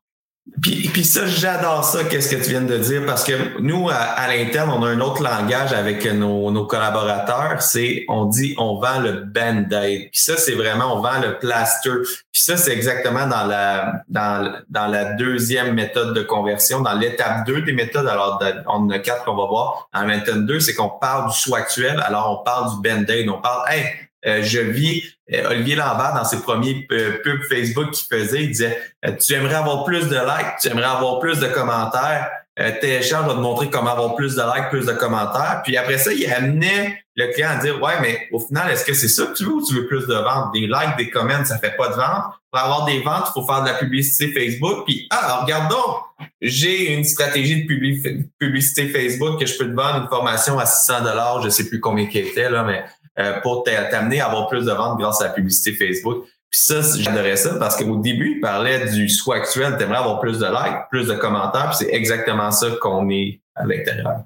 [0.62, 4.28] Puis, puis ça, j'adore ça, qu'est-ce que tu viens de dire, parce que nous, à,
[4.28, 9.00] l'interne, on a un autre langage avec nos, nos collaborateurs, c'est on dit on vend
[9.00, 10.12] le band-aid.
[10.12, 11.90] Puis ça, c'est vraiment on vend le plaster.
[12.32, 17.48] Puis ça, c'est exactement dans la dans, dans la deuxième méthode de conversion, dans l'étape
[17.48, 18.08] 2 des méthodes.
[18.08, 19.90] Alors, on a quatre qu'on va voir.
[19.94, 23.28] En méthode 2, c'est qu'on parle du soi actuel, alors on parle du band-aid.
[23.30, 23.86] On parle, hey,
[24.26, 28.80] je vis euh, Olivier Lambert dans ses premiers euh, pubs Facebook qu'il faisait, il disait
[29.20, 32.30] Tu aimerais avoir plus de likes, tu aimerais avoir plus de commentaires.
[32.58, 35.62] Euh, télécharge va te montrer comment avoir plus de likes, plus de commentaires.
[35.66, 38.94] Puis après ça, il amenait le client à dire Ouais, mais au final, est-ce que
[38.94, 40.54] c'est ça que tu veux ou tu veux plus de ventes?
[40.54, 42.24] Des likes, des comments, ça fait pas de vente.
[42.52, 44.86] Pour avoir des ventes, il faut faire de la publicité Facebook.
[44.86, 50.04] Puis ah, regarde donc, j'ai une stratégie de publicité Facebook que je peux te vendre
[50.04, 52.86] une formation à 600 dollars, je sais plus combien qui était là, mais
[53.20, 56.26] euh, pour t'amener à avoir plus de ventes grâce à la publicité Facebook.
[56.50, 60.40] Puis ça, j'adorais ça parce qu'au début, il parlait du soi actuel, t'aimerais avoir plus
[60.40, 64.24] de likes, plus de commentaires, puis c'est exactement ça qu'on est à l'intérieur.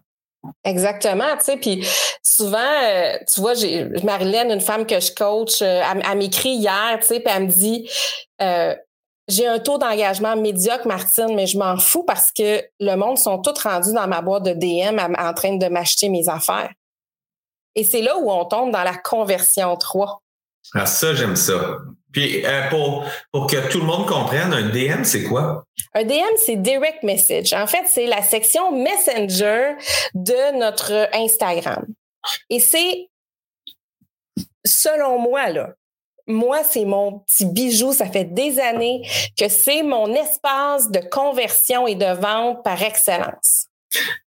[0.63, 1.85] Exactement, tu sais, puis
[2.23, 6.97] souvent, euh, tu vois, j'ai Marilyn, une femme que je coach, euh, elle, m'écrit hier,
[7.01, 7.89] tu sais, puis elle me dit,
[9.29, 13.39] j'ai un taux d'engagement médiocre, Martine, mais je m'en fous parce que le monde sont
[13.39, 16.71] tous rendus dans ma boîte de DM en train de m'acheter mes affaires.
[17.75, 20.21] Et c'est là où on tombe dans la conversion 3.
[20.75, 21.79] Ah, ça, j'aime ça.
[22.11, 25.63] Puis euh, pour, pour que tout le monde comprenne, un DM, c'est quoi?
[25.93, 27.53] Un DM, c'est Direct Message.
[27.53, 29.75] En fait, c'est la section Messenger
[30.13, 31.85] de notre Instagram.
[32.49, 33.09] Et c'est
[34.65, 35.69] selon moi, là,
[36.27, 37.91] moi, c'est mon petit bijou.
[37.91, 39.01] Ça fait des années
[39.37, 43.67] que c'est mon espace de conversion et de vente par excellence.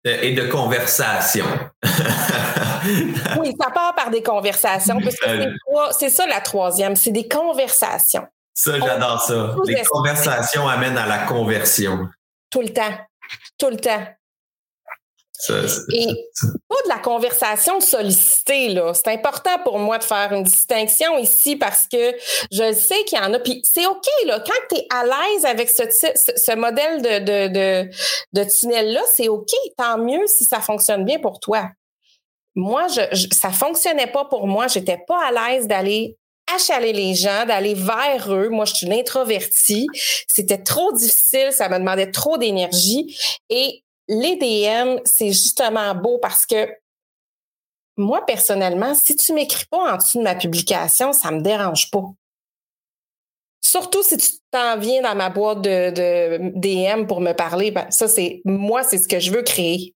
[0.05, 1.47] Et de conversation.
[3.41, 4.99] oui, ça part par des conversations.
[5.99, 8.27] c'est ça la troisième, c'est des conversations.
[8.55, 9.55] Ça, j'adore ça.
[9.67, 12.09] Les conversations amènent à la conversion.
[12.51, 12.97] Tout le temps.
[13.59, 14.03] Tout le temps.
[15.93, 16.07] Et
[16.69, 18.95] pas de la conversation sollicitée, là.
[18.95, 22.15] C'est important pour moi de faire une distinction ici parce que
[22.51, 23.39] je sais qu'il y en a.
[23.39, 24.41] Puis c'est OK, là.
[24.41, 27.91] Quand tu es à l'aise avec ce, ce, modèle de, de, de,
[28.33, 29.51] de tunnel-là, c'est OK.
[29.77, 31.69] Tant mieux si ça fonctionne bien pour toi.
[32.57, 34.67] Moi, je, je ça fonctionnait pas pour moi.
[34.67, 36.17] J'étais pas à l'aise d'aller
[36.53, 38.49] achaler les gens, d'aller vers eux.
[38.49, 39.87] Moi, je suis une introvertie.
[40.27, 43.17] C'était trop difficile, ça me demandait trop d'énergie.
[43.51, 46.69] Et les DM, c'est justement beau parce que
[47.97, 52.05] moi, personnellement, si tu m'écris pas en dessous de ma publication, ça me dérange pas.
[53.63, 58.07] Surtout si tu t'en viens dans ma boîte de, DM pour me parler, ben, ça,
[58.07, 59.96] c'est moi, c'est ce que je veux créer.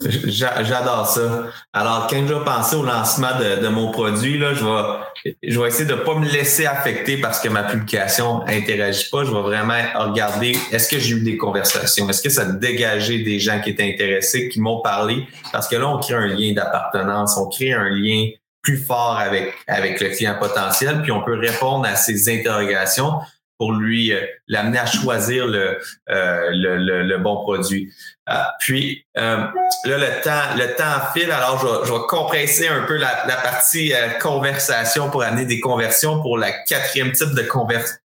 [0.00, 1.44] J'adore ça.
[1.72, 5.68] Alors, quand je vais penser au lancement de, mon produit, là, je vais, je vais
[5.68, 9.24] essayer de ne pas me laisser affecter parce que ma publication interagit pas.
[9.24, 12.08] Je vais vraiment regarder est-ce que j'ai eu des conversations?
[12.08, 15.26] Est-ce que ça a dégagé des gens qui étaient intéressés, qui m'ont parlé?
[15.52, 18.30] Parce que là, on crée un lien d'appartenance, on crée un lien
[18.62, 23.20] plus fort avec, avec le client potentiel, puis on peut répondre à ses interrogations
[23.58, 25.78] pour lui euh, l'amener à choisir le,
[26.10, 27.92] euh, le, le, bon produit.
[28.28, 29.52] Euh, puis là,
[29.84, 33.92] le temps, le temps file, alors je je vais compresser un peu la, la partie
[34.20, 37.44] conversation pour amener des conversions pour la quatrième type de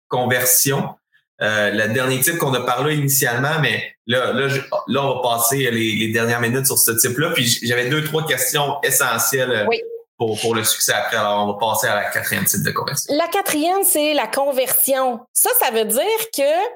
[0.07, 0.95] conversion.
[1.39, 4.47] le dernier type qu'on a parlé initialement, mais là, là,
[4.87, 7.31] là on va passer les, les dernières minutes sur ce type-là.
[7.31, 9.65] Puis j'avais deux, trois questions essentielles.
[9.67, 9.81] Oui
[10.19, 11.15] pour, le succès après.
[11.15, 13.15] Alors, on va passer à la quatrième type de conversion.
[13.15, 15.21] La quatrième, c'est la conversion.
[15.31, 16.67] Ça, ça veut dire que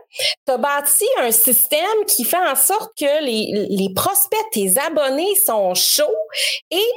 [0.46, 5.36] tu as bâti un système qui fait en sorte que les, les prospects, tes abonnés
[5.46, 6.04] sont chauds
[6.72, 6.90] et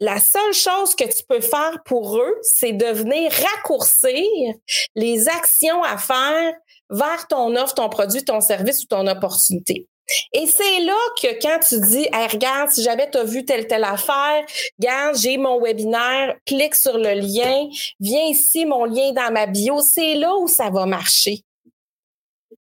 [0.00, 4.24] la seule chose que tu peux faire pour eux, c'est de venir raccourcir
[4.94, 6.52] les actions à faire
[6.90, 9.88] vers ton offre, ton produit, ton service ou ton opportunité.
[10.32, 13.84] Et c'est là que quand tu dis, regarde, si jamais tu as vu telle, telle
[13.84, 14.44] affaire,
[14.78, 17.68] regarde, j'ai mon webinaire, clique sur le lien,
[18.00, 21.42] viens ici, mon lien dans ma bio, c'est là où ça va marcher.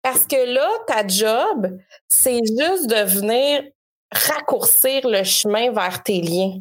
[0.02, 1.78] Parce que là, ta job,
[2.08, 3.64] c'est juste de venir
[4.12, 6.60] raccourcir le chemin vers tes liens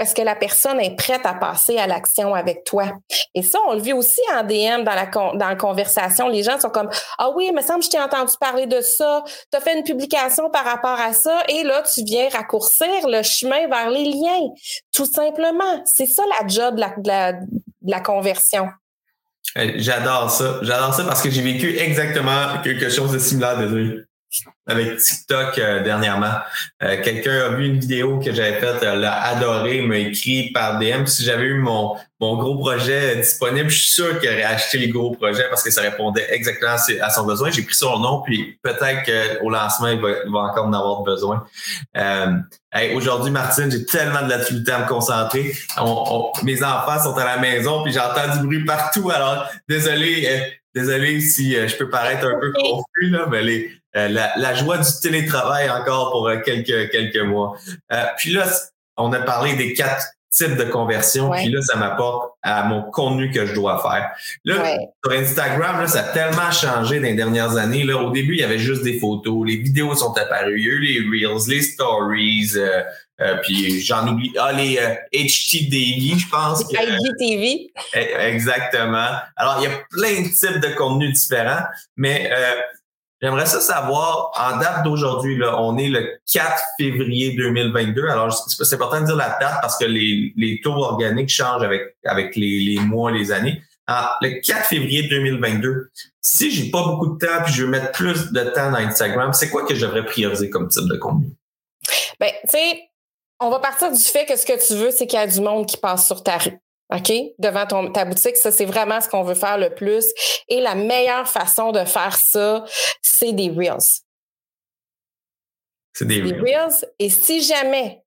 [0.00, 2.90] parce que la personne est prête à passer à l'action avec toi.
[3.34, 6.26] Et ça, on le vit aussi en DM dans la, dans la conversation.
[6.26, 8.80] Les gens sont comme Ah oui, il me semble que je t'ai entendu parler de
[8.80, 9.22] ça.
[9.52, 11.42] Tu as fait une publication par rapport à ça.
[11.48, 14.48] Et là, tu viens raccourcir le chemin vers les liens.
[14.90, 15.82] Tout simplement.
[15.84, 18.70] C'est ça la job de la, de la, conversion.
[19.58, 20.60] Euh, j'adore ça.
[20.62, 24.04] J'adore ça parce que j'ai vécu exactement quelque chose de similaire, désolé
[24.66, 26.34] avec TikTok euh, dernièrement.
[26.82, 31.06] Euh, quelqu'un a vu une vidéo que j'avais faite, l'a adoré, m'a écrit par DM.
[31.06, 34.92] Si j'avais eu mon, mon gros projet disponible, je suis sûr qu'il aurait acheté le
[34.92, 37.50] gros projet parce que ça répondait exactement à son besoin.
[37.50, 41.44] J'ai pris son nom, puis peut-être qu'au lancement, il va, encore en avoir besoin.
[41.96, 42.36] Euh,
[42.94, 45.52] Aujourd'hui, Martine, j'ai tellement de l'activité à me concentrer.
[46.44, 49.10] mes enfants sont à la maison, puis j'entends du bruit partout.
[49.10, 50.38] Alors, désolé, euh,
[50.74, 54.88] désolé si je peux paraître un peu confus, là, mais les, euh, la, joie du
[55.02, 57.56] télétravail encore pour euh, quelques, quelques mois.
[57.92, 58.46] Euh, puis là,
[58.96, 63.32] on a parlé des quatre types de conversion, puis là, ça m'apporte à mon contenu
[63.32, 64.12] que je dois faire.
[64.44, 67.82] Là, sur Instagram, là, ça a tellement changé dans les dernières années.
[67.82, 70.68] Là, au début, il y avait juste des photos, les vidéos sont apparues, il y
[70.68, 72.52] a eu les Reels, les Stories,
[73.42, 74.32] puis j'en oublie.
[74.38, 74.76] Ah, les
[75.12, 76.62] HTDV, je pense.
[76.62, 77.72] IGTV.
[77.94, 79.08] E, exactement.
[79.36, 81.64] Alors, il y a plein de types de contenus différents,
[81.96, 82.30] mais
[83.22, 88.08] J'aimerais ça savoir, en date d'aujourd'hui, là, on est le 4 février 2022.
[88.08, 91.96] Alors, c'est important de dire la date parce que les, les taux organiques changent avec,
[92.06, 93.62] avec les, les mois, les années.
[93.86, 95.90] Alors, le 4 février 2022,
[96.22, 99.34] si j'ai pas beaucoup de temps puis je veux mettre plus de temps dans Instagram,
[99.34, 101.26] c'est quoi que je devrais prioriser comme type de contenu?
[102.18, 102.89] Ben, tu sais,
[103.40, 105.40] on va partir du fait que ce que tu veux, c'est qu'il y a du
[105.40, 106.60] monde qui passe sur ta rue.
[106.92, 107.12] OK?
[107.38, 110.06] Devant ton, ta boutique, ça, c'est vraiment ce qu'on veut faire le plus.
[110.48, 112.64] Et la meilleure façon de faire ça,
[113.00, 114.02] c'est des Reels.
[115.94, 116.86] C'est des, Reels.
[116.98, 118.02] Et si jamais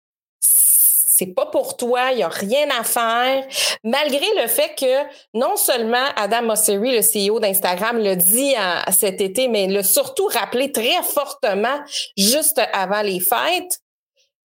[1.15, 3.45] c'est pas pour toi, il n'y a rien à faire,
[3.84, 8.55] malgré le fait que non seulement Adam Mosseri, le CEO d'Instagram, le dit
[8.91, 11.79] cet été, mais l'a surtout rappelé très fortement
[12.17, 13.82] juste avant les fêtes,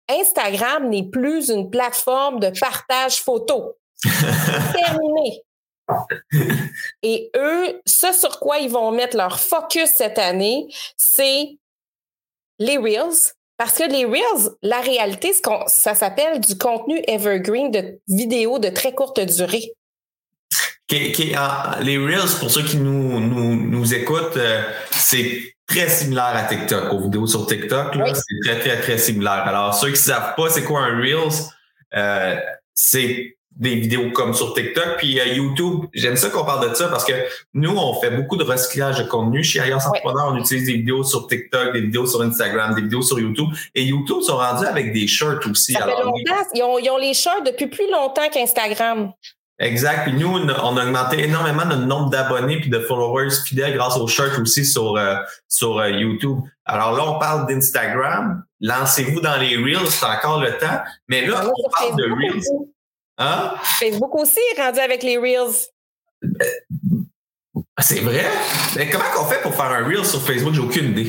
[0.09, 3.77] Instagram n'est plus une plateforme de partage photo.
[4.05, 5.43] Terminé.
[7.03, 11.59] Et eux, ce sur quoi ils vont mettre leur focus cette année, c'est
[12.59, 13.35] les Reels.
[13.57, 15.33] Parce que les Reels, la réalité,
[15.67, 19.73] ça s'appelle du contenu evergreen de vidéos de très courte durée.
[20.91, 27.01] Les Reels, pour ceux qui nous, nous, écoutent, euh, c'est très similaire à TikTok, aux
[27.01, 27.95] vidéos sur TikTok.
[28.15, 29.47] C'est très, très, très similaire.
[29.47, 31.51] Alors, ceux qui ne savent pas c'est quoi un Reels,
[31.97, 32.37] euh,
[32.75, 34.97] c'est des vidéos comme sur TikTok.
[34.99, 37.13] Puis euh, YouTube, j'aime ça qu'on parle de ça parce que
[37.55, 39.45] nous, on fait beaucoup de recyclage de contenu.
[39.45, 43.03] Chez Alliance Entrepreneur, on utilise des vidéos sur TikTok, des vidéos sur Instagram, des vidéos
[43.03, 43.49] sur YouTube.
[43.75, 45.73] Et YouTube sont rendus avec des shirts aussi.
[45.73, 46.47] Ça fait longtemps.
[46.55, 49.13] Ils ont, ils ont les shirts depuis plus longtemps qu'Instagram.
[49.59, 50.05] Exact.
[50.05, 54.09] Puis nous, on a augmenté énormément notre nombre d'abonnés puis de followers fidèles grâce aux
[54.09, 55.17] shirts aussi sur, euh,
[55.49, 56.41] sur euh, YouTube.
[56.65, 58.45] Alors là, on parle d'Instagram.
[58.61, 60.81] Lancez-vous dans les Reels, c'est encore le temps.
[61.09, 62.43] Mais là, on parle de Reels.
[63.19, 63.55] Hein?
[63.79, 65.69] Facebook aussi est rendu avec les Reels.
[67.77, 68.25] Ah, c'est vrai?
[68.77, 70.55] Mais comment on fait pour faire un Reel sur Facebook?
[70.55, 71.09] J'ai aucune idée.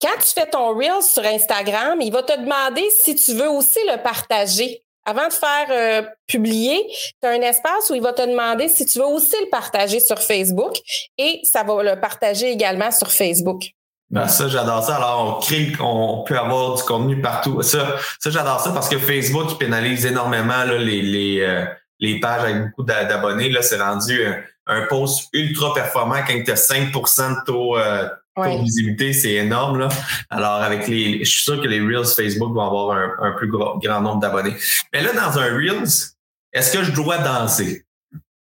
[0.00, 3.78] Quand tu fais ton Reel sur Instagram, il va te demander si tu veux aussi
[3.86, 4.82] le partager.
[5.06, 6.86] Avant de faire euh, publier,
[7.22, 9.98] tu as un espace où il va te demander si tu veux aussi le partager
[10.00, 10.74] sur Facebook
[11.16, 13.62] et ça va le partager également sur Facebook.
[14.10, 14.96] Ben ça, j'adore ça.
[14.96, 17.62] Alors, on crée, on peut avoir du contenu partout.
[17.62, 21.64] Ça, ça j'adore ça parce que Facebook pénalise énormément les, les, euh,
[22.00, 23.54] les pages avec beaucoup d'abonnés.
[23.62, 24.20] C'est rendu
[24.66, 29.12] un, post ultra performant quand tu as 5% de taux, euh, de visibilité.
[29.12, 29.78] C'est énorme.
[29.78, 29.88] Là.
[30.30, 31.24] Alors, avec les.
[31.24, 34.20] Je suis sûr que les Reels Facebook vont avoir un, un plus grand, grand nombre
[34.20, 34.54] d'abonnés.
[34.92, 36.14] Mais là, dans un Reels,
[36.52, 37.84] est-ce que je dois danser?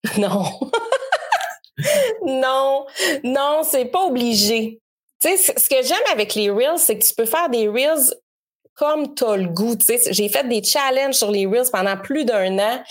[0.17, 0.45] Non.
[2.25, 2.85] non,
[3.23, 4.79] non, c'est pas obligé.
[5.21, 8.13] Tu sais, ce que j'aime avec les Reels, c'est que tu peux faire des Reels
[8.79, 9.75] comme tu as le goût.
[10.09, 12.81] J'ai fait des challenges sur les Reels pendant plus d'un an.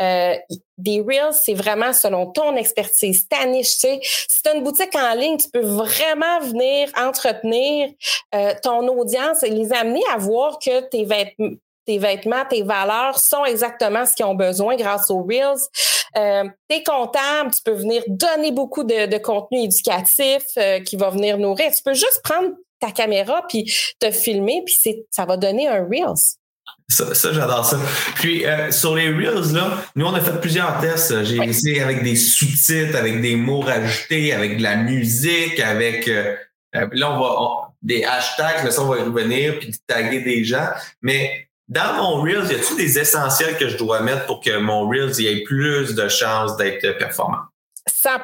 [0.00, 0.34] Euh,
[0.76, 3.74] des Reels, c'est vraiment selon ton expertise, ta niche.
[3.74, 7.90] Tu sais, si tu as une boutique en ligne, tu peux vraiment venir entretenir
[8.34, 13.16] euh, ton audience et les amener à voir que tes vêtements tes vêtements, tes valeurs
[13.16, 15.60] sont exactement ce qu'ils ont besoin grâce aux Reels.
[16.16, 20.42] Euh, t'es comptable, tu peux venir donner beaucoup de, contenu éducatif
[20.84, 21.70] qui va venir nourrir.
[21.70, 24.76] Tu peux juste prendre ta caméra puis te filmer, puis
[25.10, 26.36] ça va donner un Reels.
[26.88, 27.78] Ça, j'adore ça.
[28.14, 31.24] Puis euh, sur les Reels, là, nous, on a fait plusieurs tests.
[31.24, 36.36] J'ai essayé avec des sous-titres, avec des mots rajoutés, avec de la musique, avec euh,
[36.92, 40.68] là, on va des hashtags, là, ça, on va y revenir, puis taguer des gens.
[41.02, 44.88] Mais dans mon Reels, y a-t-il des essentiels que je dois mettre pour que mon
[44.88, 47.42] Reels ait plus de chances d'être performant?
[47.88, 48.22] 100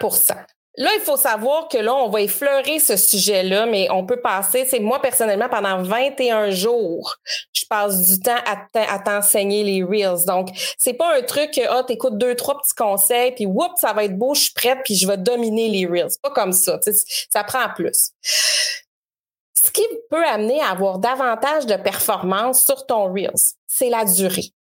[0.77, 4.64] Là, il faut savoir que là, on va effleurer ce sujet-là, mais on peut passer,
[4.64, 7.16] c'est moi personnellement, pendant 21 jours,
[7.53, 10.25] je passe du temps à t'enseigner les Reels.
[10.27, 10.49] Donc,
[10.79, 14.05] c'est pas un truc que, ah, t'écoutes deux, trois petits conseils, puis whoop, ça va
[14.05, 16.16] être beau, je suis prête, puis je vais dominer les Reels.
[16.23, 16.81] Pas comme ça.
[17.31, 18.12] Ça prend plus.
[18.23, 24.53] Ce qui peut amener à avoir davantage de performance sur ton Reels, c'est la durée.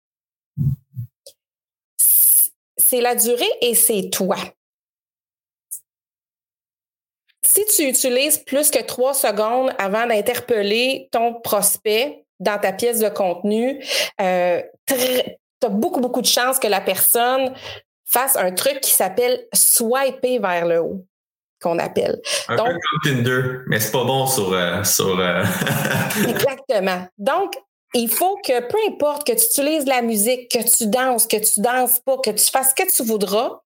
[2.76, 4.36] C'est la durée et c'est toi.
[7.54, 13.10] Si tu utilises plus que trois secondes avant d'interpeller ton prospect dans ta pièce de
[13.10, 13.84] contenu,
[14.22, 17.52] euh, tu as beaucoup, beaucoup de chances que la personne
[18.06, 21.04] fasse un truc qui s'appelle swiper vers le haut
[21.60, 22.22] qu'on appelle.
[22.48, 24.52] Un peu comme Tinder, mais c'est pas bon sur...
[24.54, 25.44] Euh, sur euh,
[26.26, 27.06] Exactement.
[27.18, 27.52] Donc,
[27.92, 31.60] il faut que, peu importe que tu utilises la musique, que tu danses, que tu
[31.60, 33.60] danses pas, que tu fasses ce que tu voudras,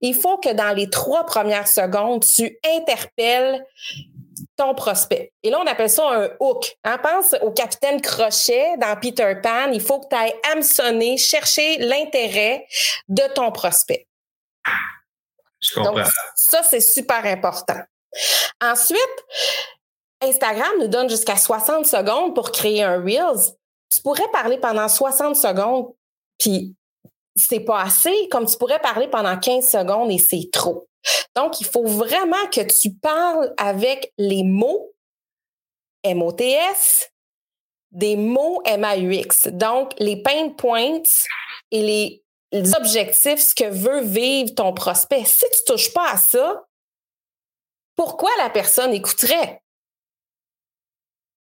[0.00, 3.64] il faut que dans les trois premières secondes, tu interpelles
[4.56, 5.32] ton prospect.
[5.42, 6.76] Et là, on appelle ça un hook.
[6.84, 6.98] Hein?
[6.98, 9.70] Pense au capitaine Crochet dans Peter Pan.
[9.72, 12.66] Il faut que tu ailles hameçonner, chercher l'intérêt
[13.08, 14.06] de ton prospect.
[15.76, 15.98] Donc,
[16.36, 17.80] ça, c'est super important.
[18.60, 19.24] Ensuite,
[20.20, 23.54] Instagram nous donne jusqu'à 60 secondes pour créer un Reels.
[23.90, 25.92] Tu pourrais parler pendant 60 secondes,
[26.38, 26.74] puis
[27.36, 30.88] c'est pas assez, comme tu pourrais parler pendant 15 secondes et c'est trop.
[31.36, 34.94] Donc, il faut vraiment que tu parles avec les mots
[36.06, 37.10] MOTS,
[37.90, 39.48] des mots MAUX.
[39.52, 41.02] Donc, les pain points
[41.70, 42.24] et les
[42.54, 45.24] les objectifs, ce que veut vivre ton prospect.
[45.24, 46.64] Si tu touches pas à ça,
[47.96, 49.60] pourquoi la personne écouterait?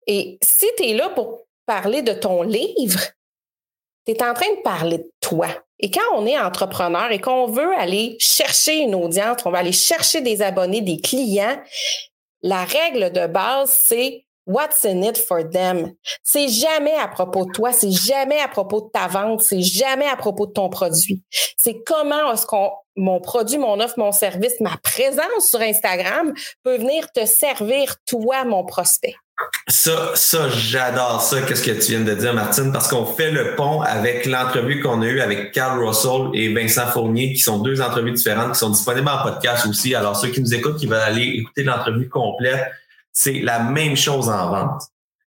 [0.07, 2.99] Et si tu es là pour parler de ton livre,
[4.05, 5.47] tu es en train de parler de toi.
[5.83, 9.73] Et quand on est entrepreneur et qu'on veut aller chercher une audience, on va aller
[9.73, 11.61] chercher des abonnés, des clients,
[12.41, 15.93] la règle de base, c'est What's in it for them?
[16.21, 20.07] C'est jamais à propos de toi, c'est jamais à propos de ta vente, c'est jamais
[20.07, 21.21] à propos de ton produit.
[21.57, 26.77] C'est comment est-ce qu'on, mon produit, mon offre, mon service, ma présence sur Instagram peut
[26.77, 29.15] venir te servir, toi, mon prospect.
[29.67, 33.55] Ça, ça, j'adore ça, qu'est-ce que tu viens de dire, Martine, parce qu'on fait le
[33.55, 37.81] pont avec l'entrevue qu'on a eue avec Carl Russell et Vincent Fournier, qui sont deux
[37.81, 39.95] entrevues différentes, qui sont disponibles en podcast aussi.
[39.95, 42.71] Alors, ceux qui nous écoutent, qui veulent aller écouter l'entrevue complète,
[43.11, 44.81] c'est la même chose en vente.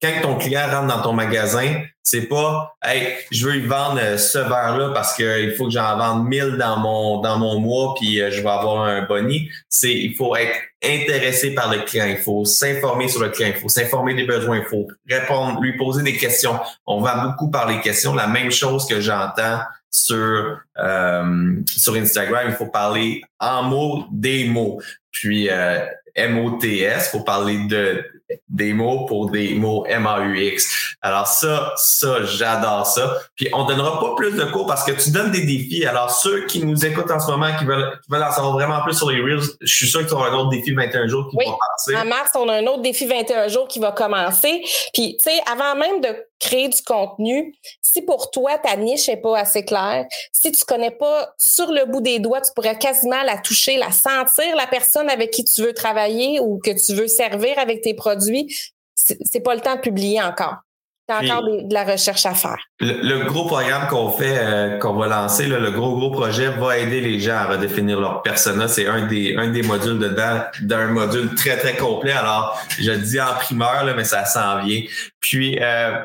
[0.01, 4.17] Quand ton client rentre dans ton magasin, c'est pas Hey, je veux lui vendre euh,
[4.17, 8.21] ce verre-là parce qu'il faut que j'en vende 1000 dans mon dans mon mois puis
[8.21, 9.51] euh, je vais avoir un boni.
[9.69, 13.61] C'est il faut être intéressé par le client, il faut s'informer sur le client, il
[13.61, 16.59] faut s'informer des besoins, il faut répondre, lui poser des questions.
[16.87, 22.47] On va beaucoup par les questions, la même chose que j'entends sur euh, sur Instagram,
[22.49, 24.81] il faut parler en mots des mots.
[25.11, 25.85] Puis euh,
[26.15, 28.05] M-O-T-S pour parler de
[28.49, 30.97] des mots pour des mots M-A-U-X.
[31.01, 33.19] Alors ça, ça, j'adore ça.
[33.37, 35.87] Puis on donnera pas plus de cours parce que tu donnes des défis.
[35.87, 38.83] Alors ceux qui nous écoutent en ce moment, qui veulent, qui veulent en savoir vraiment
[38.83, 41.37] plus sur les Reels, je suis sûr qu'ils auront un autre défi 21 jours qui
[41.37, 41.45] oui.
[41.47, 41.97] va passer.
[41.97, 44.63] En mars, on a un autre défi 21 jours qui va commencer.
[44.93, 46.09] Puis, tu sais, avant même de
[46.39, 50.91] créer du contenu, si pour toi, ta niche n'est pas assez claire, si tu connais
[50.91, 55.11] pas sur le bout des doigts, tu pourrais quasiment la toucher, la sentir, la personne
[55.11, 58.55] avec qui tu veux travailler ou que tu veux servir avec tes produits,
[58.95, 60.57] c'est pas le temps de publier encore.
[61.09, 62.59] T'as encore de, de, la recherche à faire.
[62.81, 66.49] Le, le gros programme qu'on fait, euh, qu'on va lancer, là, le gros gros projet
[66.49, 68.69] va aider les gens à redéfinir leur persona.
[68.69, 72.13] C'est un des un des modules dedans, d'un module très très complet.
[72.13, 74.83] Alors, je le dis en primeur là, mais ça s'en vient.
[75.19, 75.99] Puis euh,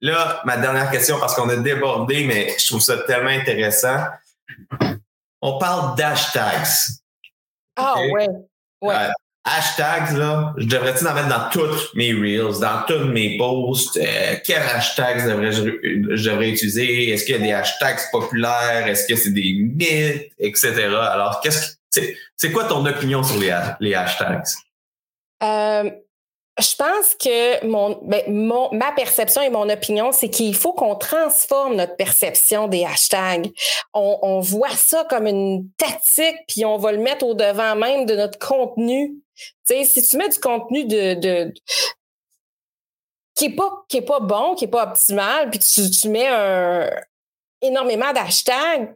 [0.00, 4.06] là, ma dernière question parce qu'on a débordé, mais je trouve ça tellement intéressant.
[5.42, 6.94] On parle d'hashtags.
[7.76, 8.10] Ah okay?
[8.10, 8.28] ouais.
[8.80, 8.94] Ouais.
[8.94, 9.10] Euh,
[9.46, 13.96] hashtags, là, je devrais-tu en mettre dans toutes mes reels, dans tous mes posts?
[13.96, 15.62] Euh, quels hashtags devrais-je
[16.16, 17.10] je devrais utiliser?
[17.10, 18.86] Est-ce qu'il y a des hashtags populaires?
[18.86, 20.86] Est-ce que c'est des mythes, etc.?
[20.86, 24.42] Alors, qu'est-ce que c'est, c'est quoi ton opinion sur les, les hashtags?
[25.42, 25.90] Euh,
[26.58, 30.96] je pense que mon, ben, mon, ma perception et mon opinion, c'est qu'il faut qu'on
[30.96, 33.50] transforme notre perception des hashtags.
[33.92, 38.06] On, on voit ça comme une tactique, puis on va le mettre au devant même
[38.06, 39.16] de notre contenu.
[39.64, 41.52] Si tu mets du contenu de,
[43.34, 46.90] qui est pas qui est pas bon, qui est pas optimal, puis tu, mets un,
[47.60, 48.94] énormément d'hashtags,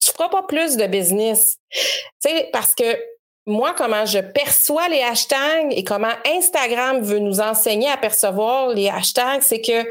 [0.00, 1.58] tu feras pas plus de business.
[1.70, 1.80] Tu
[2.20, 2.98] sais, parce que
[3.46, 8.88] moi, comment je perçois les hashtags et comment Instagram veut nous enseigner à percevoir les
[8.88, 9.90] hashtags, c'est que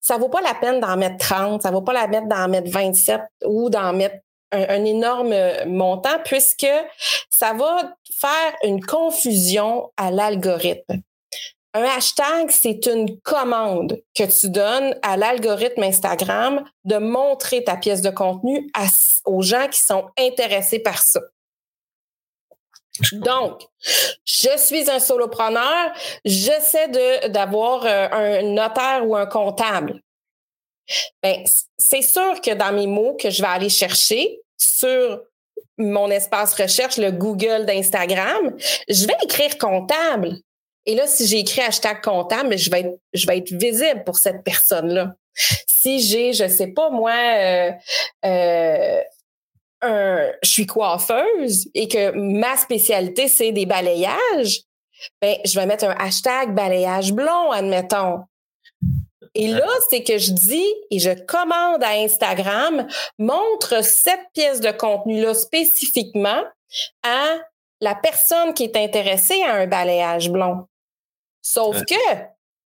[0.00, 2.70] ça vaut pas la peine d'en mettre 30, ça vaut pas la peine d'en mettre
[2.70, 4.16] 27 ou d'en mettre
[4.52, 5.34] un, un, énorme
[5.66, 6.66] montant puisque
[7.28, 11.02] ça va faire une confusion à l'algorithme.
[11.72, 18.02] Un hashtag, c'est une commande que tu donnes à l'algorithme Instagram de montrer ta pièce
[18.02, 18.86] de contenu à,
[19.24, 21.20] aux gens qui sont intéressés par ça.
[23.12, 23.62] Donc,
[24.24, 25.92] je suis un solopreneur,
[26.24, 26.88] j'essaie
[27.28, 30.02] d'avoir un notaire ou un comptable.
[31.22, 31.44] Ben,
[31.78, 35.20] c'est sûr que dans mes mots que je vais aller chercher sur
[35.78, 38.56] mon espace recherche, le Google d'Instagram,
[38.88, 40.36] je vais écrire comptable.
[40.86, 44.18] Et là, si j'ai écrit hashtag comptable, je vais être, je vais être visible pour
[44.18, 45.14] cette personne-là.
[45.66, 47.70] Si j'ai, je sais pas moi, euh,
[48.24, 49.00] euh,
[49.82, 54.62] un, je suis coiffeuse et que ma spécialité, c'est des balayages,
[55.22, 58.24] ben, je vais mettre un hashtag balayage blond, admettons.
[59.34, 62.86] Et là, c'est que je dis et je commande à Instagram,
[63.18, 66.42] montre cette pièce de contenu-là spécifiquement
[67.02, 67.38] à
[67.80, 70.66] la personne qui est intéressée à un balayage blond.
[71.42, 71.94] Sauf que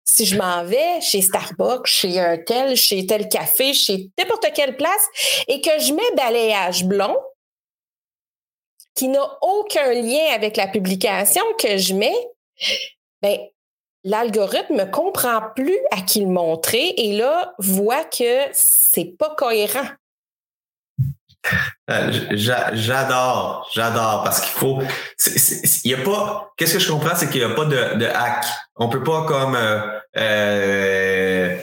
[0.03, 4.75] si je m'en vais chez Starbucks, chez un tel, chez tel café, chez n'importe quelle
[4.75, 5.07] place,
[5.47, 7.17] et que je mets balayage blond,
[8.95, 12.27] qui n'a aucun lien avec la publication que je mets,
[13.21, 13.39] ben,
[14.03, 19.87] l'algorithme comprend plus à qui le montrer et là, voit que c'est pas cohérent.
[21.89, 24.81] Euh, j'adore, j'adore parce qu'il faut.
[25.83, 26.51] Il y a pas.
[26.57, 28.45] Qu'est-ce que je comprends, c'est qu'il n'y a pas de, hack.
[28.75, 29.79] On peut pas comme euh,
[30.17, 31.57] euh,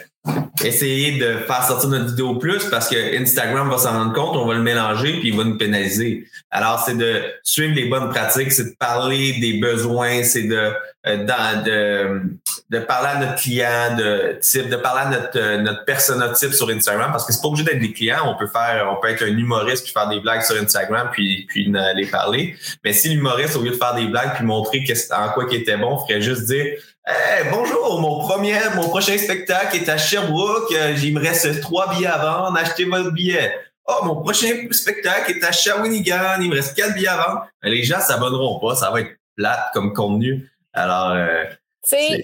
[0.64, 4.46] essayer de faire sortir notre vidéo plus parce que Instagram va s'en rendre compte, on
[4.46, 6.26] va le mélanger puis il va nous pénaliser.
[6.50, 10.72] Alors c'est de suivre les bonnes pratiques, c'est de parler des besoins, c'est de
[11.06, 16.30] dans, de, parler à notre client de type, de parler à notre, euh, notre persona
[16.30, 18.22] type sur Instagram, parce que c'est pas obligé d'être des clients.
[18.24, 21.46] On peut faire, on peut être un humoriste puis faire des blagues sur Instagram puis,
[21.48, 22.56] puis les parler.
[22.84, 24.82] Mais si l'humoriste, au lieu de faire des blagues puis montrer
[25.12, 26.76] en quoi qui était bon, ferait juste dire
[27.06, 30.74] Hey, bonjour, mon premier, mon prochain spectacle est à Sherbrooke.
[31.04, 32.58] Il me reste trois billets à vendre.
[32.58, 33.54] Achetez votre billet.
[33.86, 36.40] Oh, mon prochain spectacle est à Shawinigan.
[36.40, 37.46] Il me reste quatre billets à vendre.
[37.62, 38.74] Les gens s'abonneront pas.
[38.74, 40.50] Ça va être plate comme contenu.
[40.76, 41.44] Alors, euh,
[41.82, 42.22] c'est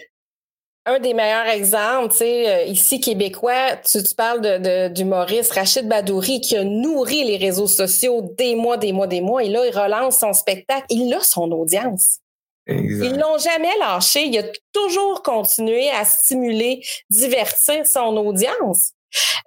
[0.84, 5.50] un des meilleurs exemples, tu sais, euh, ici québécois, tu, tu parles de, du Maurice
[5.52, 9.48] Rachid Badouri qui a nourri les réseaux sociaux des mois, des mois, des mois, et
[9.48, 10.86] là, il relance son spectacle.
[10.90, 12.18] Il a son audience.
[12.66, 13.06] Exact.
[13.06, 14.26] Ils l'ont jamais lâché.
[14.26, 18.92] Il a toujours continué à stimuler, divertir son audience.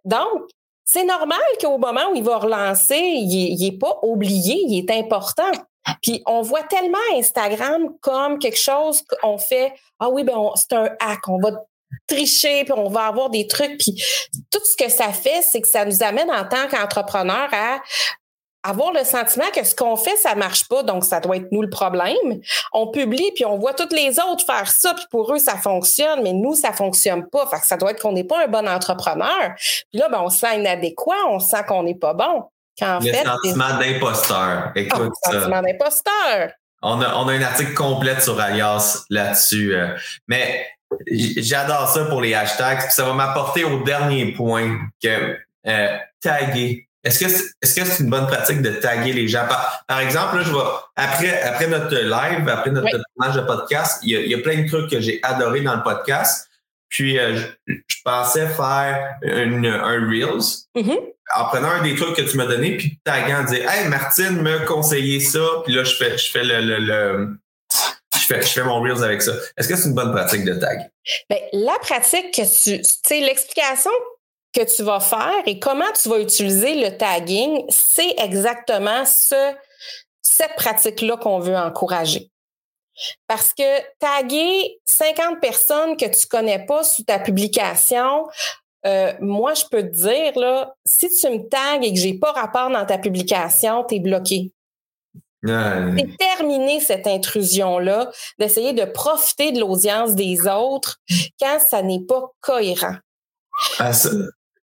[0.03, 0.49] Donc,
[0.83, 5.51] c'est normal qu'au moment où il va relancer, il n'est pas oublié, il est important.
[6.01, 10.89] Puis on voit tellement Instagram comme quelque chose qu'on fait, ah oui, ben c'est un
[10.99, 11.51] hack, on va
[12.07, 13.77] tricher, puis on va avoir des trucs.
[13.77, 14.01] Puis
[14.51, 17.81] tout ce que ça fait, c'est que ça nous amène en tant qu'entrepreneur à
[18.65, 21.61] avoir le sentiment que ce qu'on fait, ça marche pas, donc ça doit être nous
[21.61, 22.41] le problème.
[22.73, 26.23] On publie, puis on voit toutes les autres faire ça, puis pour eux, ça fonctionne,
[26.23, 27.45] mais nous, ça fonctionne pas.
[27.47, 29.53] Fait que ça doit être qu'on n'est pas un bon entrepreneur.
[29.91, 32.45] Puis là, ben, on se sent inadéquat, on sent qu'on n'est pas bon.
[32.77, 34.71] Quand le sentiment d'imposteur.
[34.75, 36.51] Écoute, oh, le sentiment d'imposteur.
[36.81, 39.75] On a, on a un article complet sur Alias là-dessus.
[39.75, 39.95] Euh,
[40.27, 40.67] mais
[41.07, 42.79] j'adore ça pour les hashtags.
[42.79, 47.25] Puis ça va m'apporter au dernier point que euh, taguer est-ce que
[47.61, 49.45] est-ce que c'est une bonne pratique de taguer les gens?
[49.87, 50.59] Par, exemple, là, je vais
[50.95, 54.89] après après notre live, après notre tournage de podcast, il y, a, plein de trucs
[54.89, 56.49] que j'ai adoré dans le podcast.
[56.89, 60.99] Puis euh, je, pensais faire une, un Reels mm-hmm.
[61.35, 64.65] En prenant un des trucs que tu m'as donné, puis taguant, dire Hey Martine me
[64.65, 67.37] conseillé ça, puis là je fais je fais le, le,
[68.25, 69.33] je fais, je fais mon Reels avec ça.
[69.57, 70.89] Est-ce que c'est une bonne pratique de tag?
[71.29, 72.81] Bien, la pratique que tu.
[72.81, 73.91] Tu sais, l'explication
[74.53, 79.53] que tu vas faire et comment tu vas utiliser le tagging, c'est exactement ce,
[80.21, 82.31] cette pratique-là qu'on veut encourager.
[83.27, 88.27] Parce que taguer 50 personnes que tu connais pas sous ta publication,
[88.85, 92.31] euh, moi, je peux te dire, là, si tu me tagues et que j'ai pas
[92.31, 94.51] rapport dans ta publication, tu es bloqué.
[95.47, 98.09] C'est terminer cette intrusion-là,
[98.39, 100.97] d'essayer de profiter de l'audience des autres
[101.39, 102.95] quand ça n'est pas cohérent.
[103.79, 103.91] Ah,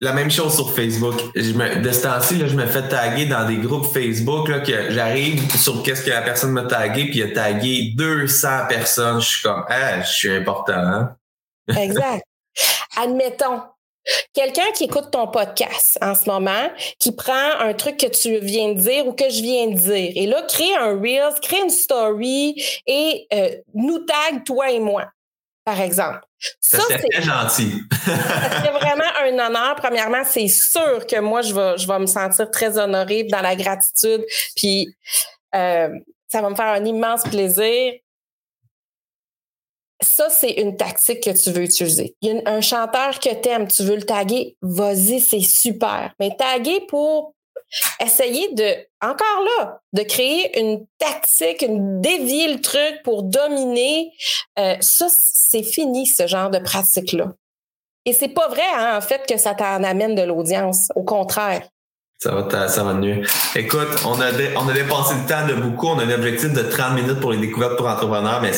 [0.01, 1.16] la même chose sur Facebook.
[1.36, 4.91] Je me, de ce temps-ci, je me fais taguer dans des groupes Facebook là, que
[4.91, 9.22] j'arrive sur qu'est-ce que la personne m'a tagué, puis il a tagué 200 personnes.
[9.22, 10.74] Je suis comme, ah, je suis important.
[10.74, 11.16] Hein?
[11.70, 12.24] Exact.
[12.97, 13.61] Admettons,
[14.34, 18.74] quelqu'un qui écoute ton podcast en ce moment, qui prend un truc que tu viens
[18.74, 21.70] de dire ou que je viens de dire, et là, crée un Reels, crée une
[21.70, 25.06] story et euh, nous tague toi et moi
[25.66, 26.22] par exemple.
[26.62, 27.82] Ça, c'est très gentil.
[28.06, 29.76] c'est vraiment un honneur.
[29.78, 33.56] Premièrement, c'est sûr que moi, je vais, je vais me sentir très honorée dans la
[33.56, 34.24] gratitude.
[34.56, 34.95] Puis,
[35.56, 35.89] euh,
[36.28, 37.93] ça va me faire un immense plaisir.
[40.02, 42.16] Ça, c'est une tactique que tu veux utiliser.
[42.22, 46.14] Il y a un chanteur que tu aimes, tu veux le taguer, vas-y, c'est super.
[46.20, 47.34] Mais taguer pour
[48.04, 54.12] essayer de, encore là, de créer une tactique, une dévier le truc pour dominer,
[54.60, 57.34] euh, ça, c'est fini, ce genre de pratique-là.
[58.06, 60.89] Et c'est pas vrai, hein, en fait, que ça t'en amène de l'audience.
[60.96, 61.64] Au contraire.
[62.20, 63.24] Ça va, ça va mieux.
[63.56, 65.88] Écoute, on a, on a dépensé le temps de beaucoup.
[65.88, 68.54] On a un objectif de 30 minutes pour les découvertes pour entrepreneurs, mais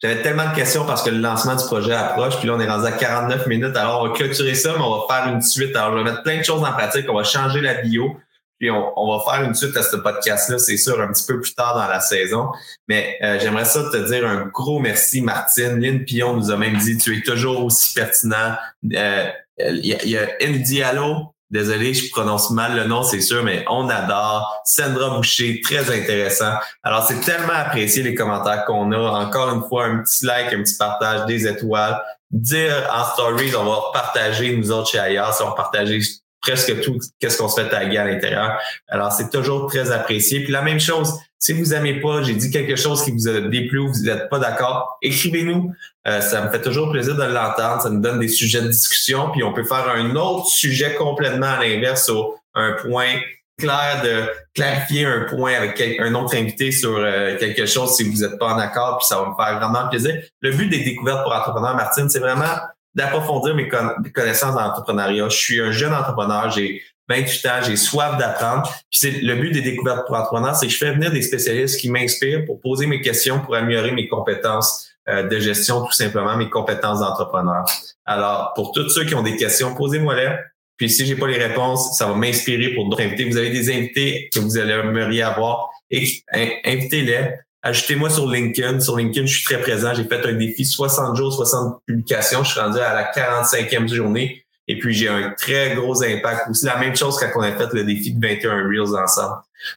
[0.00, 2.38] j'avais tellement de questions parce que le lancement du projet approche.
[2.38, 3.76] Puis là, on est rendu à 49 minutes.
[3.76, 5.74] Alors, on va clôturer ça, mais on va faire une suite.
[5.74, 7.06] Alors, je vais mettre plein de choses en pratique.
[7.08, 8.16] On va changer la bio.
[8.58, 11.54] Puis on, va faire une suite à ce podcast-là, c'est sûr, un petit peu plus
[11.54, 12.48] tard dans la saison.
[12.88, 15.78] Mais euh, j'aimerais ça te dire un gros merci, Martine.
[15.78, 18.56] Lynn Pion nous a même dit tu es toujours aussi pertinent.
[18.92, 19.28] Euh,
[19.60, 23.42] il y, a, il y a Diallo, désolé, je prononce mal le nom, c'est sûr,
[23.42, 24.60] mais on adore.
[24.64, 26.54] Sandra Boucher, très intéressant.
[26.82, 28.98] Alors, c'est tellement apprécié les commentaires qu'on a.
[28.98, 32.00] Encore une fois, un petit like, un petit partage, des étoiles.
[32.30, 36.00] Dire en stories, on va partager nous autres chez Ayas, on va partager
[36.40, 38.58] presque tout qu'est-ce qu'on se fait taguer à l'intérieur.
[38.88, 40.42] Alors, c'est toujours très apprécié.
[40.44, 43.40] Puis la même chose, si vous aimez pas, j'ai dit quelque chose qui vous a
[43.40, 45.72] déplu ou vous n'êtes pas d'accord, écrivez-nous.
[46.06, 47.82] Euh, ça me fait toujours plaisir de l'entendre.
[47.82, 49.30] Ça nous donne des sujets de discussion.
[49.32, 53.20] Puis on peut faire un autre sujet complètement à l'inverse sur un point
[53.58, 58.22] clair de clarifier un point avec un autre invité sur euh, quelque chose si vous
[58.22, 60.22] n'êtes pas en accord, puis ça va me faire vraiment plaisir.
[60.40, 62.54] Le but des découvertes pour entrepreneurs, Martine, c'est vraiment
[62.94, 65.28] d'approfondir mes, connaissances d'entrepreneuriat.
[65.28, 68.70] Je suis un jeune entrepreneur, j'ai 28 ans, j'ai soif d'apprendre.
[68.90, 71.90] C'est le but des découvertes pour entrepreneurs, c'est que je fais venir des spécialistes qui
[71.90, 76.50] m'inspirent pour poser mes questions, pour améliorer mes compétences euh, de gestion, tout simplement, mes
[76.50, 77.64] compétences d'entrepreneur.
[78.04, 80.36] Alors, pour tous ceux qui ont des questions, posez-moi-les.
[80.76, 83.24] Puis si j'ai pas les réponses, ça va m'inspirer pour d'autres invités.
[83.24, 86.22] Vous avez des invités que vous aimeriez avoir, et
[86.64, 87.32] invitez-les.
[87.62, 88.80] Ajoutez-moi sur LinkedIn.
[88.80, 89.92] Sur LinkedIn, je suis très présent.
[89.94, 92.44] J'ai fait un défi 60 jours, 60 publications.
[92.44, 94.44] Je suis rendu à la 45e journée.
[94.68, 96.50] Et puis, j'ai un très gros impact.
[96.50, 99.36] Aussi, la même chose quand on a fait le défi de 21 Reels ensemble.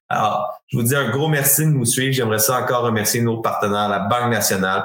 [0.10, 2.14] Alors, je vous dis un gros merci de nous suivre.
[2.14, 4.84] J'aimerais ça encore remercier nos partenaires, la Banque nationale,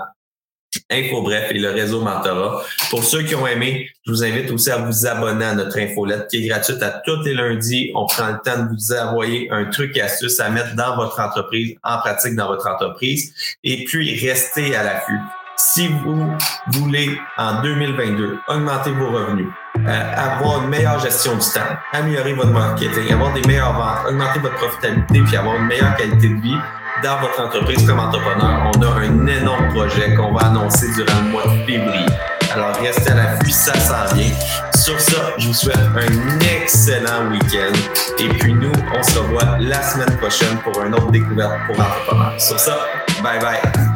[0.90, 2.62] Info Bref et le réseau Mentorat.
[2.90, 6.28] Pour ceux qui ont aimé, je vous invite aussi à vous abonner à notre infolette
[6.28, 7.90] qui est gratuite à tous les lundis.
[7.94, 11.18] On prend le temps de vous envoyer un truc et astuce à mettre dans votre
[11.20, 13.32] entreprise, en pratique dans votre entreprise.
[13.64, 15.20] Et puis, restez à l'affût.
[15.58, 16.30] Si vous
[16.72, 19.46] voulez, en 2022, augmenter vos revenus,
[19.78, 24.40] euh, avoir une meilleure gestion du temps, améliorer votre marketing, avoir des meilleures ventes, augmenter
[24.40, 26.56] votre profitabilité, puis avoir une meilleure qualité de vie,
[27.02, 31.30] dans votre entreprise comme entrepreneur, on a un énorme projet qu'on va annoncer durant le
[31.30, 32.06] mois de février.
[32.52, 34.32] Alors, restez à l'affût, ça s'en vient.
[34.76, 37.74] Sur ça, je vous souhaite un excellent week-end.
[38.18, 42.40] Et puis nous, on se revoit la semaine prochaine pour une autre découverte pour entrepreneurs.
[42.40, 42.78] Sur ça,
[43.22, 43.95] bye bye.